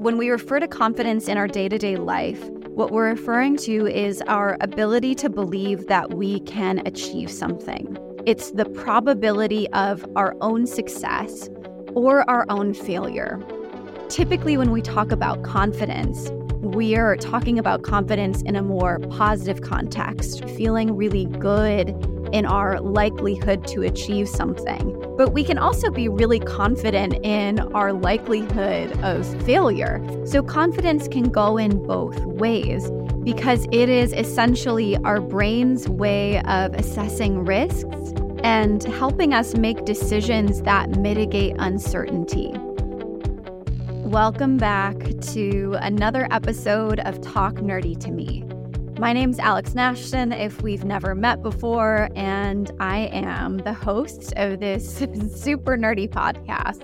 When 0.00 0.16
we 0.16 0.30
refer 0.30 0.58
to 0.60 0.66
confidence 0.66 1.28
in 1.28 1.36
our 1.36 1.46
day 1.46 1.68
to 1.68 1.76
day 1.76 1.96
life, 1.96 2.42
what 2.70 2.90
we're 2.90 3.10
referring 3.10 3.58
to 3.58 3.86
is 3.86 4.22
our 4.22 4.56
ability 4.62 5.14
to 5.16 5.28
believe 5.28 5.88
that 5.88 6.14
we 6.14 6.40
can 6.40 6.80
achieve 6.86 7.30
something. 7.30 7.98
It's 8.24 8.52
the 8.52 8.64
probability 8.64 9.68
of 9.72 10.06
our 10.16 10.34
own 10.40 10.66
success 10.66 11.50
or 11.92 12.28
our 12.30 12.46
own 12.48 12.72
failure. 12.72 13.44
Typically, 14.08 14.56
when 14.56 14.70
we 14.70 14.80
talk 14.80 15.12
about 15.12 15.42
confidence, 15.42 16.30
we 16.62 16.96
are 16.96 17.14
talking 17.14 17.58
about 17.58 17.82
confidence 17.82 18.40
in 18.40 18.56
a 18.56 18.62
more 18.62 19.00
positive 19.10 19.60
context, 19.60 20.48
feeling 20.48 20.96
really 20.96 21.26
good 21.26 21.88
in 22.32 22.46
our 22.46 22.80
likelihood 22.80 23.66
to 23.68 23.82
achieve 23.82 24.28
something. 24.28 24.96
But 25.16 25.32
we 25.32 25.44
can 25.44 25.58
also 25.58 25.90
be 25.90 26.08
really 26.08 26.40
confident 26.40 27.14
in 27.24 27.60
our 27.74 27.92
likelihood 27.92 28.92
of 29.02 29.26
failure. 29.44 30.00
So, 30.24 30.42
confidence 30.42 31.08
can 31.08 31.24
go 31.30 31.56
in 31.56 31.86
both 31.86 32.18
ways 32.24 32.90
because 33.24 33.66
it 33.72 33.88
is 33.88 34.12
essentially 34.12 34.96
our 34.98 35.20
brain's 35.20 35.88
way 35.88 36.40
of 36.42 36.74
assessing 36.74 37.44
risks 37.44 38.12
and 38.42 38.82
helping 38.84 39.34
us 39.34 39.54
make 39.54 39.84
decisions 39.84 40.62
that 40.62 40.90
mitigate 40.90 41.54
uncertainty. 41.58 42.52
Welcome 44.10 44.56
back 44.56 44.96
to 45.34 45.76
another 45.80 46.26
episode 46.30 46.98
of 47.00 47.20
Talk 47.20 47.54
Nerdy 47.56 47.98
to 48.00 48.10
Me. 48.10 48.44
My 49.00 49.14
name's 49.14 49.38
Alex 49.38 49.74
Nashton, 49.74 50.30
if 50.30 50.60
we've 50.60 50.84
never 50.84 51.14
met 51.14 51.42
before, 51.42 52.10
and 52.14 52.70
I 52.80 53.08
am 53.12 53.56
the 53.56 53.72
host 53.72 54.34
of 54.36 54.60
this 54.60 54.94
super 55.34 55.78
nerdy 55.78 56.06
podcast. 56.06 56.82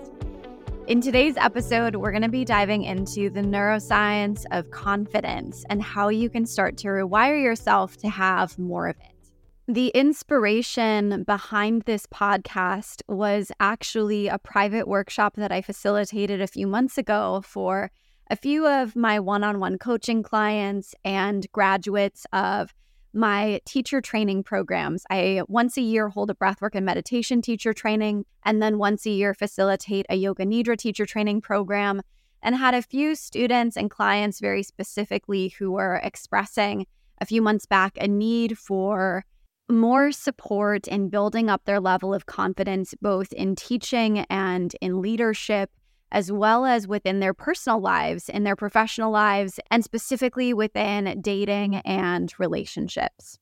In 0.86 1.02
today's 1.02 1.36
episode, 1.36 1.96
we're 1.96 2.12
going 2.12 2.22
to 2.22 2.30
be 2.30 2.46
diving 2.46 2.84
into 2.84 3.28
the 3.28 3.42
neuroscience 3.42 4.46
of 4.50 4.70
confidence 4.70 5.66
and 5.68 5.82
how 5.82 6.08
you 6.08 6.30
can 6.30 6.46
start 6.46 6.78
to 6.78 6.88
rewire 6.88 7.40
yourself 7.40 7.98
to 7.98 8.08
have 8.08 8.58
more 8.58 8.88
of 8.88 8.96
it. 8.96 9.30
The 9.68 9.88
inspiration 9.88 11.22
behind 11.24 11.82
this 11.82 12.06
podcast 12.06 13.02
was 13.08 13.52
actually 13.60 14.28
a 14.28 14.38
private 14.38 14.88
workshop 14.88 15.34
that 15.36 15.52
I 15.52 15.60
facilitated 15.60 16.40
a 16.40 16.46
few 16.46 16.66
months 16.66 16.96
ago 16.96 17.42
for 17.44 17.90
a 18.28 18.36
few 18.36 18.66
of 18.66 18.96
my 18.96 19.20
one 19.20 19.44
on 19.44 19.60
one 19.60 19.78
coaching 19.78 20.22
clients 20.22 20.94
and 21.04 21.50
graduates 21.52 22.26
of 22.32 22.74
my 23.12 23.60
teacher 23.64 24.00
training 24.00 24.42
programs. 24.42 25.04
I 25.10 25.42
once 25.48 25.76
a 25.76 25.82
year 25.82 26.08
hold 26.08 26.30
a 26.30 26.34
breathwork 26.34 26.74
and 26.74 26.84
meditation 26.84 27.40
teacher 27.40 27.72
training, 27.72 28.26
and 28.44 28.60
then 28.60 28.78
once 28.78 29.06
a 29.06 29.10
year 29.10 29.32
facilitate 29.32 30.06
a 30.10 30.16
yoga 30.16 30.44
nidra 30.44 30.76
teacher 30.76 31.06
training 31.06 31.40
program. 31.40 32.02
And 32.42 32.54
had 32.54 32.74
a 32.74 32.82
few 32.82 33.14
students 33.14 33.76
and 33.76 33.90
clients 33.90 34.38
very 34.38 34.62
specifically 34.62 35.48
who 35.58 35.72
were 35.72 35.96
expressing 35.96 36.86
a 37.20 37.26
few 37.26 37.40
months 37.40 37.66
back 37.66 37.96
a 37.98 38.06
need 38.06 38.58
for 38.58 39.24
more 39.68 40.12
support 40.12 40.86
in 40.86 41.08
building 41.08 41.48
up 41.48 41.64
their 41.64 41.80
level 41.80 42.14
of 42.14 42.26
confidence, 42.26 42.94
both 43.00 43.32
in 43.32 43.56
teaching 43.56 44.20
and 44.30 44.76
in 44.80 45.00
leadership 45.00 45.70
as 46.16 46.32
well 46.32 46.64
as 46.64 46.88
within 46.88 47.20
their 47.20 47.34
personal 47.34 47.78
lives, 47.78 48.30
in 48.30 48.42
their 48.42 48.56
professional 48.56 49.10
lives, 49.10 49.60
and 49.70 49.84
specifically 49.84 50.54
within 50.54 51.20
dating 51.20 51.74
and 51.84 52.32
relationships. 52.38 53.38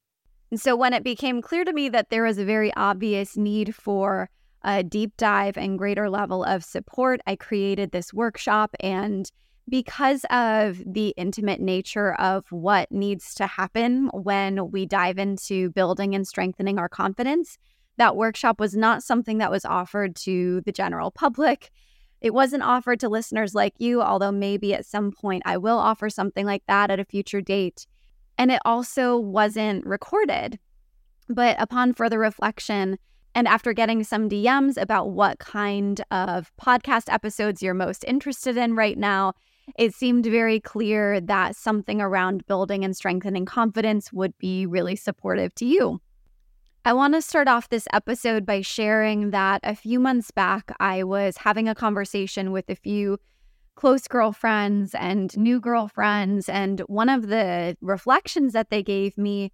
And 0.50 0.60
so, 0.60 0.74
when 0.74 0.92
it 0.92 1.04
became 1.04 1.40
clear 1.40 1.64
to 1.64 1.72
me 1.72 1.88
that 1.90 2.10
there 2.10 2.24
was 2.24 2.36
a 2.36 2.44
very 2.44 2.74
obvious 2.74 3.36
need 3.36 3.76
for 3.76 4.28
a 4.64 4.82
deep 4.82 5.16
dive 5.16 5.56
and 5.56 5.78
greater 5.78 6.10
level 6.10 6.42
of 6.42 6.64
support, 6.64 7.20
I 7.28 7.36
created 7.36 7.92
this 7.92 8.12
workshop. 8.12 8.74
And 8.80 9.30
because 9.68 10.26
of 10.30 10.82
the 10.84 11.14
intimate 11.16 11.60
nature 11.60 12.14
of 12.14 12.50
what 12.50 12.90
needs 12.90 13.36
to 13.36 13.46
happen 13.46 14.08
when 14.12 14.72
we 14.72 14.84
dive 14.84 15.18
into 15.18 15.70
building 15.70 16.16
and 16.16 16.26
strengthening 16.26 16.80
our 16.80 16.88
confidence, 16.88 17.56
that 17.98 18.16
workshop 18.16 18.58
was 18.58 18.74
not 18.74 19.04
something 19.04 19.38
that 19.38 19.52
was 19.52 19.64
offered 19.64 20.16
to 20.16 20.60
the 20.62 20.72
general 20.72 21.12
public. 21.12 21.70
It 22.24 22.32
wasn't 22.32 22.62
offered 22.62 23.00
to 23.00 23.10
listeners 23.10 23.54
like 23.54 23.74
you, 23.76 24.00
although 24.00 24.32
maybe 24.32 24.72
at 24.72 24.86
some 24.86 25.12
point 25.12 25.42
I 25.44 25.58
will 25.58 25.76
offer 25.76 26.08
something 26.08 26.46
like 26.46 26.62
that 26.66 26.90
at 26.90 26.98
a 26.98 27.04
future 27.04 27.42
date. 27.42 27.86
And 28.38 28.50
it 28.50 28.62
also 28.64 29.18
wasn't 29.18 29.84
recorded. 29.84 30.58
But 31.28 31.54
upon 31.58 31.92
further 31.92 32.18
reflection, 32.18 32.98
and 33.34 33.46
after 33.46 33.74
getting 33.74 34.04
some 34.04 34.30
DMs 34.30 34.80
about 34.80 35.10
what 35.10 35.38
kind 35.38 36.00
of 36.10 36.50
podcast 36.58 37.12
episodes 37.12 37.62
you're 37.62 37.74
most 37.74 38.06
interested 38.08 38.56
in 38.56 38.74
right 38.74 38.96
now, 38.96 39.34
it 39.76 39.94
seemed 39.94 40.24
very 40.24 40.60
clear 40.60 41.20
that 41.20 41.56
something 41.56 42.00
around 42.00 42.46
building 42.46 42.86
and 42.86 42.96
strengthening 42.96 43.44
confidence 43.44 44.14
would 44.14 44.32
be 44.38 44.64
really 44.64 44.96
supportive 44.96 45.54
to 45.56 45.66
you. 45.66 46.00
I 46.86 46.92
want 46.92 47.14
to 47.14 47.22
start 47.22 47.48
off 47.48 47.70
this 47.70 47.88
episode 47.94 48.44
by 48.44 48.60
sharing 48.60 49.30
that 49.30 49.60
a 49.62 49.74
few 49.74 49.98
months 49.98 50.30
back, 50.30 50.70
I 50.80 51.02
was 51.02 51.38
having 51.38 51.66
a 51.66 51.74
conversation 51.74 52.52
with 52.52 52.68
a 52.68 52.74
few 52.74 53.18
close 53.74 54.06
girlfriends 54.06 54.94
and 54.94 55.34
new 55.34 55.60
girlfriends. 55.60 56.46
And 56.46 56.80
one 56.80 57.08
of 57.08 57.28
the 57.28 57.78
reflections 57.80 58.52
that 58.52 58.68
they 58.68 58.82
gave 58.82 59.16
me 59.16 59.50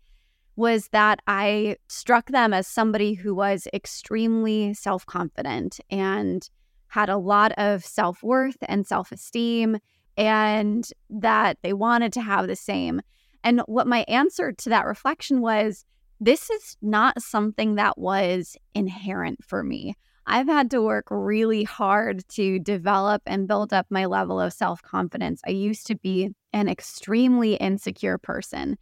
was 0.57 0.89
that 0.89 1.21
I 1.29 1.77
struck 1.89 2.31
them 2.31 2.53
as 2.53 2.67
somebody 2.67 3.15
who 3.15 3.33
was 3.33 3.69
extremely 3.73 4.75
self 4.75 5.07
confident 5.07 5.79
and 5.89 6.51
had 6.89 7.09
a 7.09 7.17
lot 7.17 7.53
of 7.53 7.85
self 7.85 8.25
worth 8.25 8.59
and 8.63 8.85
self 8.85 9.13
esteem, 9.13 9.79
and 10.17 10.91
that 11.09 11.59
they 11.63 11.75
wanted 11.75 12.13
to 12.15 12.23
have 12.23 12.49
the 12.49 12.57
same. 12.57 13.01
And 13.45 13.61
what 13.67 13.87
my 13.87 14.01
answer 14.09 14.51
to 14.51 14.69
that 14.71 14.85
reflection 14.85 15.41
was, 15.41 15.85
this 16.21 16.51
is 16.51 16.77
not 16.83 17.23
something 17.23 17.77
that 17.77 17.99
was 17.99 18.57
inherent 18.75 19.43
for 19.43 19.65
me. 19.65 19.95
I've 20.27 20.47
had 20.47 20.71
to 20.71 20.83
work 20.83 21.07
really 21.11 21.65
hard 21.65 22.29
to 22.31 22.59
develop 22.59 23.23
and 23.27 23.49
build 23.49 23.73
up 23.73 23.87
my 23.91 24.05
level 24.05 24.39
of 24.41 24.53
self 24.53 24.83
confidence. 24.83 25.41
I 25.47 25.51
used 25.51 25.87
to 25.89 25.97
be 25.97 26.31
an 26.53 26.69
extremely 26.69 27.55
insecure 27.55 28.19
person. 28.19 28.77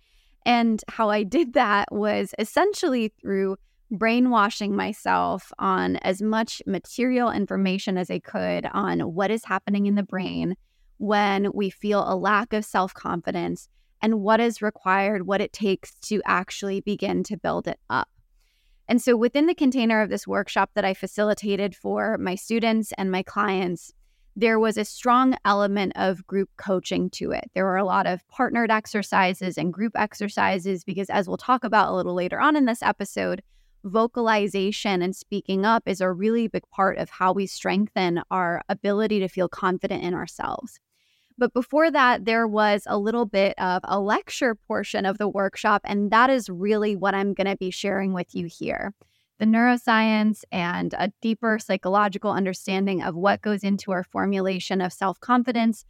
And 0.45 0.83
how 0.89 1.11
I 1.11 1.23
did 1.23 1.55
that 1.55 1.89
was 1.93 2.35
essentially 2.39 3.13
through 3.21 3.57
brainwashing 3.91 4.75
myself 4.75 5.53
on 5.59 5.97
as 5.97 6.21
much 6.21 6.61
material 6.67 7.31
information 7.31 7.97
as 7.97 8.11
I 8.11 8.19
could 8.19 8.67
on 8.73 9.01
what 9.01 9.31
is 9.31 9.45
happening 9.45 9.87
in 9.87 9.95
the 9.95 10.03
brain 10.03 10.57
when 10.99 11.49
we 11.55 11.71
feel 11.71 12.05
a 12.07 12.17
lack 12.17 12.53
of 12.53 12.65
self 12.65 12.93
confidence 12.93 13.69
and 14.03 14.21
what 14.21 14.41
is 14.41 14.63
required, 14.63 15.27
what 15.27 15.41
it 15.41 15.53
takes 15.53 15.95
to 16.03 16.23
actually 16.25 16.81
begin 16.81 17.23
to 17.25 17.37
build 17.37 17.67
it 17.69 17.79
up. 17.91 18.09
And 18.89 19.03
so, 19.03 19.17
within 19.17 19.47
the 19.47 19.55
container 19.55 20.01
of 20.01 20.09
this 20.09 20.27
workshop 20.27 20.71
that 20.75 20.85
I 20.85 20.95
facilitated 20.95 21.77
for 21.77 22.17
my 22.17 22.35
students 22.35 22.93
and 22.97 23.11
my 23.11 23.23
clients, 23.23 23.93
there 24.35 24.59
was 24.59 24.79
a 24.79 24.85
strong 24.85 25.37
element 25.45 25.93
of 25.97 26.27
group 26.27 26.49
coaching 26.57 27.11
to 27.11 27.33
it. 27.33 27.51
There 27.55 27.65
were 27.65 27.77
a 27.77 27.85
lot 27.85 28.07
of 28.07 28.27
partnered 28.29 28.71
exercises 28.71 29.59
and 29.59 29.73
group 29.73 29.93
exercises 29.95 30.85
because, 30.85 31.11
as 31.11 31.29
we'll 31.29 31.37
talk 31.37 31.65
about 31.65 31.91
a 31.91 31.97
little 31.97 32.15
later 32.15 32.41
on 32.41 32.57
in 32.57 32.65
this 32.65 32.83
episode, 32.83 33.43
vocalization 33.85 35.03
and 35.03 35.15
speaking 35.15 35.65
up 35.67 35.83
is 35.87 36.01
a 36.01 36.11
really 36.11 36.49
big 36.49 36.69
part 36.71 36.99
of 36.99 37.11
how 37.11 37.33
we 37.33 37.47
strengthen 37.47 38.23
our 38.31 38.63
ability 38.69 39.21
to 39.21 39.29
feel 39.29 39.49
confident 39.49 40.03
in 40.03 40.15
ourselves. 40.15 40.81
But 41.39 41.55
before 41.55 41.89
that, 41.93 42.25
there 42.25 42.49
was 42.49 42.83
a 42.87 42.99
little 42.99 43.25
bit 43.25 43.55
of 43.59 43.81
a 43.85 44.01
lecture 44.01 44.57
portion 44.57 45.07
of 45.07 45.19
the 45.19 45.29
workshop. 45.29 45.83
And 45.85 46.11
that 46.11 46.31
is 46.31 46.51
really 46.51 46.97
what 46.97 47.15
I'm 47.15 47.33
going 47.33 47.47
to 47.47 47.57
be 47.57 47.71
sharing 47.71 48.13
with 48.13 48.35
you 48.35 48.47
here 48.47 48.93
the 49.39 49.45
neuroscience 49.45 50.43
and 50.51 50.95
a 50.95 51.13
deeper 51.23 51.61
psychological 51.61 52.33
understanding 52.33 53.03
of 53.03 53.15
what 53.15 53.41
goes 53.41 53.63
into 53.63 53.93
our 53.93 54.03
formulation 54.03 54.81
of 54.81 54.93
self 54.93 55.21
confidence 55.21 55.85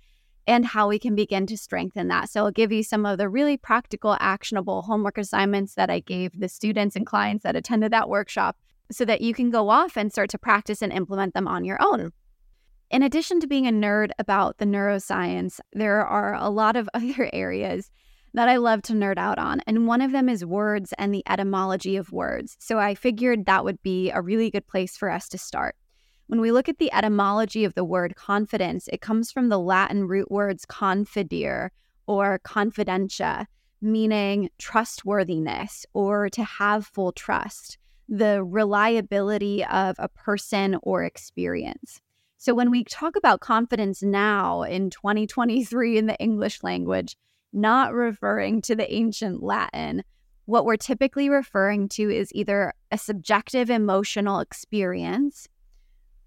and 0.46 0.66
how 0.66 0.88
we 0.88 0.98
can 0.98 1.14
begin 1.14 1.46
to 1.46 1.56
strengthen 1.56 2.08
that. 2.08 2.28
So, 2.28 2.44
I'll 2.44 2.50
give 2.50 2.72
you 2.72 2.82
some 2.82 3.06
of 3.06 3.16
the 3.16 3.28
really 3.28 3.56
practical, 3.56 4.18
actionable 4.20 4.82
homework 4.82 5.16
assignments 5.16 5.74
that 5.76 5.88
I 5.88 6.00
gave 6.00 6.38
the 6.38 6.48
students 6.48 6.94
and 6.94 7.06
clients 7.06 7.42
that 7.44 7.56
attended 7.56 7.90
that 7.92 8.10
workshop 8.10 8.58
so 8.92 9.06
that 9.06 9.22
you 9.22 9.32
can 9.32 9.48
go 9.48 9.70
off 9.70 9.96
and 9.96 10.12
start 10.12 10.28
to 10.30 10.38
practice 10.38 10.82
and 10.82 10.92
implement 10.92 11.32
them 11.32 11.48
on 11.48 11.64
your 11.64 11.78
own. 11.80 12.12
In 12.90 13.02
addition 13.02 13.38
to 13.40 13.46
being 13.46 13.66
a 13.66 13.72
nerd 13.72 14.10
about 14.18 14.56
the 14.56 14.64
neuroscience, 14.64 15.60
there 15.74 16.06
are 16.06 16.34
a 16.34 16.48
lot 16.48 16.74
of 16.74 16.88
other 16.94 17.28
areas 17.32 17.90
that 18.34 18.48
I 18.48 18.56
love 18.56 18.82
to 18.82 18.92
nerd 18.92 19.18
out 19.18 19.38
on. 19.38 19.60
And 19.66 19.86
one 19.86 20.00
of 20.00 20.12
them 20.12 20.28
is 20.28 20.44
words 20.44 20.94
and 20.98 21.12
the 21.12 21.22
etymology 21.28 21.96
of 21.96 22.12
words. 22.12 22.56
So 22.60 22.78
I 22.78 22.94
figured 22.94 23.46
that 23.46 23.64
would 23.64 23.82
be 23.82 24.10
a 24.10 24.22
really 24.22 24.50
good 24.50 24.66
place 24.66 24.96
for 24.96 25.10
us 25.10 25.28
to 25.30 25.38
start. 25.38 25.76
When 26.28 26.40
we 26.40 26.52
look 26.52 26.68
at 26.68 26.78
the 26.78 26.92
etymology 26.92 27.64
of 27.64 27.74
the 27.74 27.84
word 27.84 28.16
confidence, 28.16 28.88
it 28.88 29.00
comes 29.00 29.32
from 29.32 29.48
the 29.48 29.58
Latin 29.58 30.06
root 30.06 30.30
words 30.30 30.66
confidere 30.66 31.70
or 32.06 32.38
confidentia, 32.44 33.46
meaning 33.80 34.50
trustworthiness 34.58 35.86
or 35.94 36.28
to 36.30 36.44
have 36.44 36.86
full 36.86 37.12
trust, 37.12 37.78
the 38.08 38.44
reliability 38.44 39.64
of 39.64 39.96
a 39.98 40.08
person 40.08 40.76
or 40.82 41.04
experience. 41.04 42.00
So 42.40 42.54
when 42.54 42.70
we 42.70 42.84
talk 42.84 43.16
about 43.16 43.40
confidence 43.40 44.00
now 44.00 44.62
in 44.62 44.90
2023 44.90 45.98
in 45.98 46.06
the 46.06 46.16
English 46.18 46.62
language, 46.62 47.16
not 47.52 47.92
referring 47.92 48.62
to 48.62 48.76
the 48.76 48.92
ancient 48.94 49.42
Latin, 49.42 50.04
what 50.44 50.64
we're 50.64 50.76
typically 50.76 51.28
referring 51.28 51.88
to 51.90 52.08
is 52.08 52.30
either 52.32 52.72
a 52.92 52.96
subjective 52.96 53.70
emotional 53.70 54.38
experience 54.38 55.48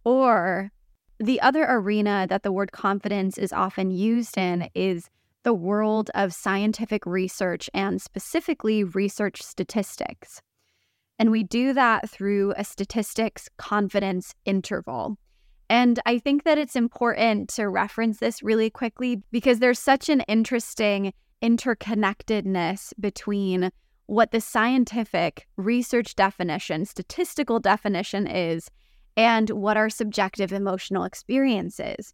or 0.04 0.72
the 1.18 1.40
other 1.40 1.66
arena 1.68 2.28
that 2.30 2.44
the 2.44 2.52
word 2.52 2.74
confidence 2.74 3.38
is 3.38 3.54
often 3.54 3.90
used 3.90 4.38
in 4.38 4.68
is 4.76 5.10
the 5.44 5.54
world 5.54 6.12
of 6.14 6.34
scientific 6.34 7.06
research 7.06 7.70
and 7.74 8.02
specifically 8.02 8.84
research 8.84 9.42
statistics. 9.42 10.42
And 11.18 11.32
we 11.32 11.44
do 11.44 11.72
that 11.74 12.10
through 12.10 12.54
a 12.58 12.66
statistics 12.66 13.48
confidence 13.58 14.36
interval. 14.44 15.18
And 15.72 16.02
I 16.06 16.20
think 16.20 16.44
that 16.44 16.58
it's 16.58 16.76
important 16.76 17.48
to 17.52 17.70
reference 17.70 18.20
this 18.20 18.44
really 18.44 18.70
quickly 18.70 19.24
because 19.32 19.60
there's 19.60 19.80
such 19.80 20.10
an 20.10 20.20
interesting 20.28 21.14
interconnectedness 21.42 22.92
between 23.00 23.72
what 24.06 24.32
the 24.32 24.42
scientific 24.42 25.48
research 25.56 26.18
definition, 26.18 26.84
statistical 26.84 27.62
definition 27.62 28.28
is, 28.28 28.70
and 29.16 29.50
what 29.50 29.78
our 29.78 29.90
subjective 29.90 30.52
emotional 30.52 31.06
experience 31.06 31.80
is. 31.80 32.14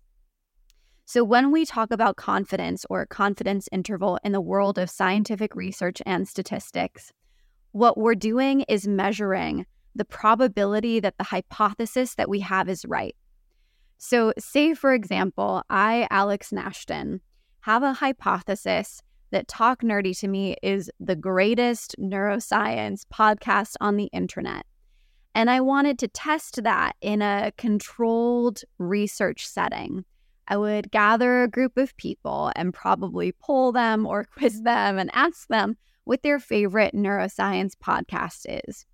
So, 1.05 1.23
when 1.23 1.51
we 1.51 1.65
talk 1.65 1.89
about 1.89 2.15
confidence 2.15 2.85
or 2.91 3.07
confidence 3.07 3.67
interval 3.71 4.19
in 4.23 4.33
the 4.33 4.39
world 4.39 4.77
of 4.77 4.87
scientific 4.87 5.55
research 5.55 5.99
and 6.05 6.27
statistics, 6.27 7.11
what 7.71 7.97
we're 7.97 8.13
doing 8.13 8.61
is 8.67 8.87
measuring 8.87 9.65
the 9.95 10.05
probability 10.05 10.99
that 10.99 11.17
the 11.17 11.23
hypothesis 11.23 12.13
that 12.13 12.29
we 12.29 12.41
have 12.41 12.69
is 12.69 12.85
right. 12.85 13.15
So, 13.97 14.33
say, 14.37 14.73
for 14.73 14.93
example, 14.93 15.63
I, 15.69 16.07
Alex 16.11 16.51
Nashton, 16.51 17.21
have 17.61 17.83
a 17.83 17.93
hypothesis 17.93 19.01
that 19.31 19.47
Talk 19.47 19.81
Nerdy 19.81 20.17
to 20.19 20.27
Me 20.27 20.55
is 20.61 20.89
the 20.99 21.15
greatest 21.15 21.95
neuroscience 21.99 23.03
podcast 23.13 23.75
on 23.81 23.97
the 23.97 24.09
internet. 24.13 24.65
And 25.35 25.49
I 25.49 25.61
wanted 25.61 25.99
to 25.99 26.07
test 26.07 26.63
that 26.63 26.95
in 27.01 27.21
a 27.21 27.51
controlled 27.57 28.61
research 28.77 29.47
setting. 29.47 30.05
I 30.47 30.57
would 30.57 30.91
gather 30.91 31.43
a 31.43 31.49
group 31.49 31.77
of 31.77 31.95
people 31.97 32.51
and 32.55 32.73
probably 32.73 33.33
poll 33.33 33.71
them 33.71 34.05
or 34.05 34.23
quiz 34.37 34.61
them 34.61 34.97
and 34.97 35.09
ask 35.13 35.47
them 35.47 35.75
what 36.05 36.23
their 36.23 36.39
favorite 36.39 36.95
neuroscience 36.95 37.73
podcast 37.75 38.45
is. 38.65 38.85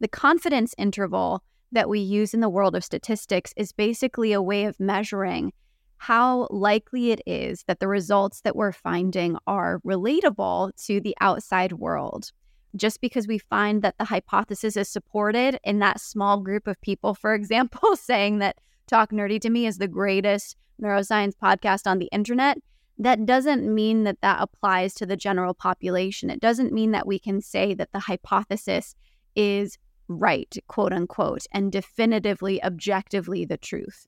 The 0.00 0.08
confidence 0.08 0.74
interval 0.78 1.42
that 1.74 1.88
we 1.88 2.00
use 2.00 2.34
in 2.34 2.40
the 2.40 2.48
world 2.48 2.74
of 2.74 2.84
statistics 2.84 3.52
is 3.56 3.72
basically 3.72 4.32
a 4.32 4.42
way 4.42 4.64
of 4.64 4.80
measuring 4.80 5.52
how 5.98 6.48
likely 6.50 7.12
it 7.12 7.20
is 7.26 7.64
that 7.66 7.80
the 7.80 7.88
results 7.88 8.40
that 8.42 8.56
we're 8.56 8.72
finding 8.72 9.36
are 9.46 9.80
relatable 9.86 10.70
to 10.86 11.00
the 11.00 11.16
outside 11.20 11.72
world 11.72 12.30
just 12.76 13.00
because 13.00 13.26
we 13.26 13.38
find 13.38 13.82
that 13.82 13.96
the 13.98 14.04
hypothesis 14.04 14.76
is 14.76 14.88
supported 14.88 15.58
in 15.64 15.78
that 15.78 16.00
small 16.00 16.40
group 16.40 16.66
of 16.66 16.80
people, 16.80 17.14
for 17.14 17.34
example, 17.34 17.96
saying 18.00 18.38
that 18.38 18.56
Talk 18.86 19.12
Nerdy 19.12 19.40
to 19.40 19.50
Me 19.50 19.66
is 19.66 19.78
the 19.78 19.88
greatest 19.88 20.56
neuroscience 20.82 21.34
podcast 21.40 21.86
on 21.86 21.98
the 21.98 22.08
internet, 22.12 22.58
that 22.98 23.26
doesn't 23.26 23.72
mean 23.72 24.04
that 24.04 24.20
that 24.20 24.38
applies 24.40 24.94
to 24.94 25.06
the 25.06 25.16
general 25.16 25.54
population. 25.54 26.30
It 26.30 26.40
doesn't 26.40 26.72
mean 26.72 26.92
that 26.92 27.06
we 27.06 27.18
can 27.18 27.40
say 27.40 27.74
that 27.74 27.92
the 27.92 27.98
hypothesis 27.98 28.94
is 29.34 29.78
right, 30.08 30.54
quote 30.68 30.92
unquote, 30.92 31.46
and 31.52 31.72
definitively, 31.72 32.62
objectively 32.62 33.44
the 33.44 33.56
truth. 33.56 34.06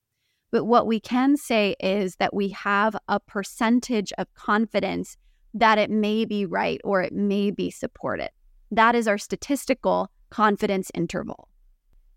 But 0.50 0.64
what 0.64 0.86
we 0.86 1.00
can 1.00 1.36
say 1.36 1.74
is 1.80 2.16
that 2.16 2.34
we 2.34 2.50
have 2.50 2.96
a 3.08 3.20
percentage 3.20 4.12
of 4.16 4.32
confidence 4.34 5.16
that 5.54 5.78
it 5.78 5.90
may 5.90 6.24
be 6.24 6.46
right 6.46 6.80
or 6.84 7.02
it 7.02 7.12
may 7.12 7.50
be 7.50 7.70
supported. 7.70 8.30
That 8.70 8.94
is 8.94 9.08
our 9.08 9.18
statistical 9.18 10.10
confidence 10.30 10.90
interval. 10.94 11.48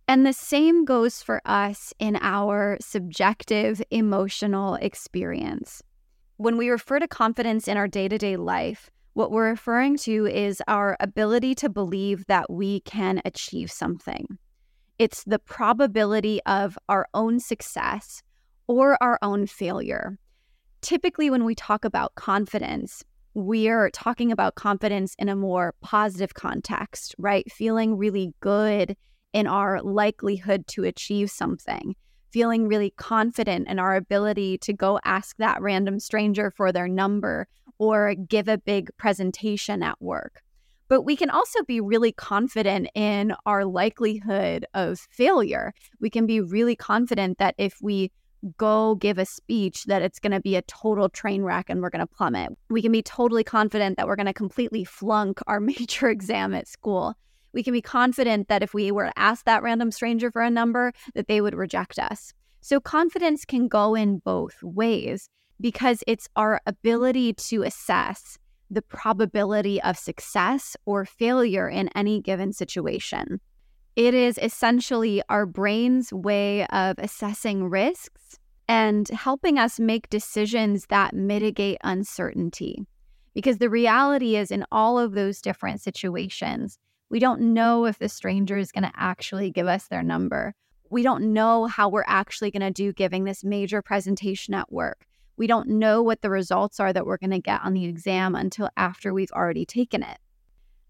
And 0.07 0.25
the 0.25 0.33
same 0.33 0.85
goes 0.85 1.21
for 1.21 1.41
us 1.45 1.93
in 1.99 2.17
our 2.21 2.77
subjective 2.81 3.81
emotional 3.91 4.75
experience. 4.75 5.83
When 6.37 6.57
we 6.57 6.69
refer 6.69 6.99
to 6.99 7.07
confidence 7.07 7.67
in 7.67 7.77
our 7.77 7.87
day 7.87 8.07
to 8.07 8.17
day 8.17 8.35
life, 8.35 8.89
what 9.19 9.31
we're 9.31 9.49
referring 9.49 9.97
to 9.97 10.25
is 10.27 10.63
our 10.69 10.95
ability 11.01 11.53
to 11.53 11.67
believe 11.67 12.25
that 12.27 12.49
we 12.49 12.79
can 12.79 13.21
achieve 13.25 13.69
something. 13.69 14.25
It's 14.97 15.25
the 15.25 15.39
probability 15.39 16.39
of 16.45 16.77
our 16.87 17.05
own 17.13 17.41
success 17.41 18.23
or 18.67 18.97
our 19.03 19.19
own 19.21 19.45
failure. 19.45 20.17
Typically, 20.79 21.29
when 21.29 21.43
we 21.43 21.53
talk 21.53 21.83
about 21.83 22.15
confidence, 22.15 23.03
we're 23.33 23.89
talking 23.89 24.31
about 24.31 24.55
confidence 24.55 25.15
in 25.19 25.27
a 25.27 25.35
more 25.35 25.75
positive 25.81 26.33
context, 26.33 27.13
right? 27.17 27.51
Feeling 27.51 27.97
really 27.97 28.33
good 28.39 28.95
in 29.33 29.47
our 29.47 29.81
likelihood 29.81 30.65
to 30.67 30.85
achieve 30.85 31.29
something, 31.29 31.93
feeling 32.31 32.67
really 32.67 32.91
confident 32.91 33.67
in 33.67 33.79
our 33.79 33.95
ability 33.95 34.57
to 34.59 34.73
go 34.73 34.99
ask 35.03 35.37
that 35.37 35.61
random 35.61 35.99
stranger 35.99 36.51
for 36.51 36.71
their 36.71 36.87
number 36.87 37.47
or 37.77 38.13
give 38.13 38.47
a 38.47 38.57
big 38.57 38.89
presentation 38.97 39.81
at 39.81 40.01
work. 40.01 40.41
But 40.89 41.03
we 41.03 41.15
can 41.15 41.29
also 41.29 41.63
be 41.63 41.79
really 41.79 42.11
confident 42.11 42.89
in 42.95 43.33
our 43.45 43.63
likelihood 43.63 44.65
of 44.73 44.99
failure. 45.11 45.73
We 45.99 46.09
can 46.09 46.25
be 46.25 46.41
really 46.41 46.75
confident 46.75 47.37
that 47.37 47.55
if 47.57 47.77
we 47.81 48.11
go 48.57 48.95
give 48.95 49.17
a 49.17 49.25
speech 49.25 49.85
that 49.85 50.01
it's 50.01 50.19
going 50.19 50.31
to 50.31 50.39
be 50.39 50.55
a 50.55 50.61
total 50.63 51.09
train 51.09 51.43
wreck 51.43 51.69
and 51.69 51.81
we're 51.81 51.89
going 51.89 51.99
to 51.99 52.07
plummet. 52.07 52.51
We 52.69 52.81
can 52.81 52.91
be 52.91 53.01
totally 53.01 53.43
confident 53.43 53.97
that 53.97 54.07
we're 54.07 54.15
going 54.15 54.27
to 54.27 54.33
completely 54.33 54.83
flunk 54.83 55.39
our 55.47 55.59
major 55.59 56.09
exam 56.09 56.53
at 56.53 56.67
school. 56.67 57.15
We 57.53 57.63
can 57.63 57.73
be 57.73 57.81
confident 57.81 58.47
that 58.47 58.63
if 58.63 58.73
we 58.73 58.91
were 58.91 59.07
to 59.07 59.19
ask 59.19 59.45
that 59.45 59.63
random 59.63 59.91
stranger 59.91 60.31
for 60.31 60.41
a 60.41 60.49
number, 60.49 60.93
that 61.15 61.27
they 61.27 61.41
would 61.41 61.55
reject 61.55 61.97
us. 61.99 62.33
So 62.61 62.79
confidence 62.79 63.45
can 63.45 63.67
go 63.67 63.95
in 63.95 64.19
both 64.19 64.61
ways 64.61 65.29
because 65.61 66.03
it's 66.07 66.27
our 66.35 66.61
ability 66.65 67.33
to 67.33 67.63
assess 67.63 68.37
the 68.69 68.81
probability 68.81 69.81
of 69.81 69.97
success 69.97 70.77
or 70.85 71.05
failure 71.05 71.67
in 71.67 71.89
any 71.95 72.21
given 72.21 72.53
situation. 72.53 73.39
It 73.95 74.13
is 74.13 74.37
essentially 74.41 75.21
our 75.27 75.45
brain's 75.45 76.13
way 76.13 76.65
of 76.67 76.97
assessing 76.99 77.65
risks 77.65 78.37
and 78.67 79.07
helping 79.09 79.57
us 79.57 79.79
make 79.79 80.09
decisions 80.09 80.85
that 80.89 81.15
mitigate 81.15 81.79
uncertainty. 81.83 82.85
Because 83.33 83.57
the 83.57 83.69
reality 83.69 84.35
is, 84.35 84.51
in 84.51 84.65
all 84.71 84.99
of 84.99 85.13
those 85.13 85.41
different 85.41 85.81
situations, 85.81 86.77
we 87.09 87.19
don't 87.19 87.41
know 87.41 87.85
if 87.85 87.97
the 87.97 88.09
stranger 88.09 88.57
is 88.57 88.71
going 88.71 88.83
to 88.83 88.91
actually 88.95 89.51
give 89.51 89.67
us 89.67 89.87
their 89.87 90.03
number. 90.03 90.53
We 90.91 91.03
don't 91.03 91.33
know 91.33 91.65
how 91.65 91.89
we're 91.89 92.03
actually 92.07 92.51
going 92.51 92.61
to 92.61 92.71
do 92.71 92.93
giving 92.93 93.23
this 93.23 93.43
major 93.43 93.81
presentation 93.81 94.53
at 94.53 94.71
work. 94.71 95.05
We 95.37 95.47
don't 95.47 95.69
know 95.69 96.01
what 96.03 96.21
the 96.21 96.29
results 96.29 96.79
are 96.79 96.93
that 96.93 97.05
we're 97.05 97.17
going 97.17 97.31
to 97.31 97.39
get 97.39 97.61
on 97.63 97.73
the 97.73 97.85
exam 97.85 98.35
until 98.35 98.69
after 98.77 99.13
we've 99.13 99.31
already 99.31 99.65
taken 99.65 100.03
it. 100.03 100.17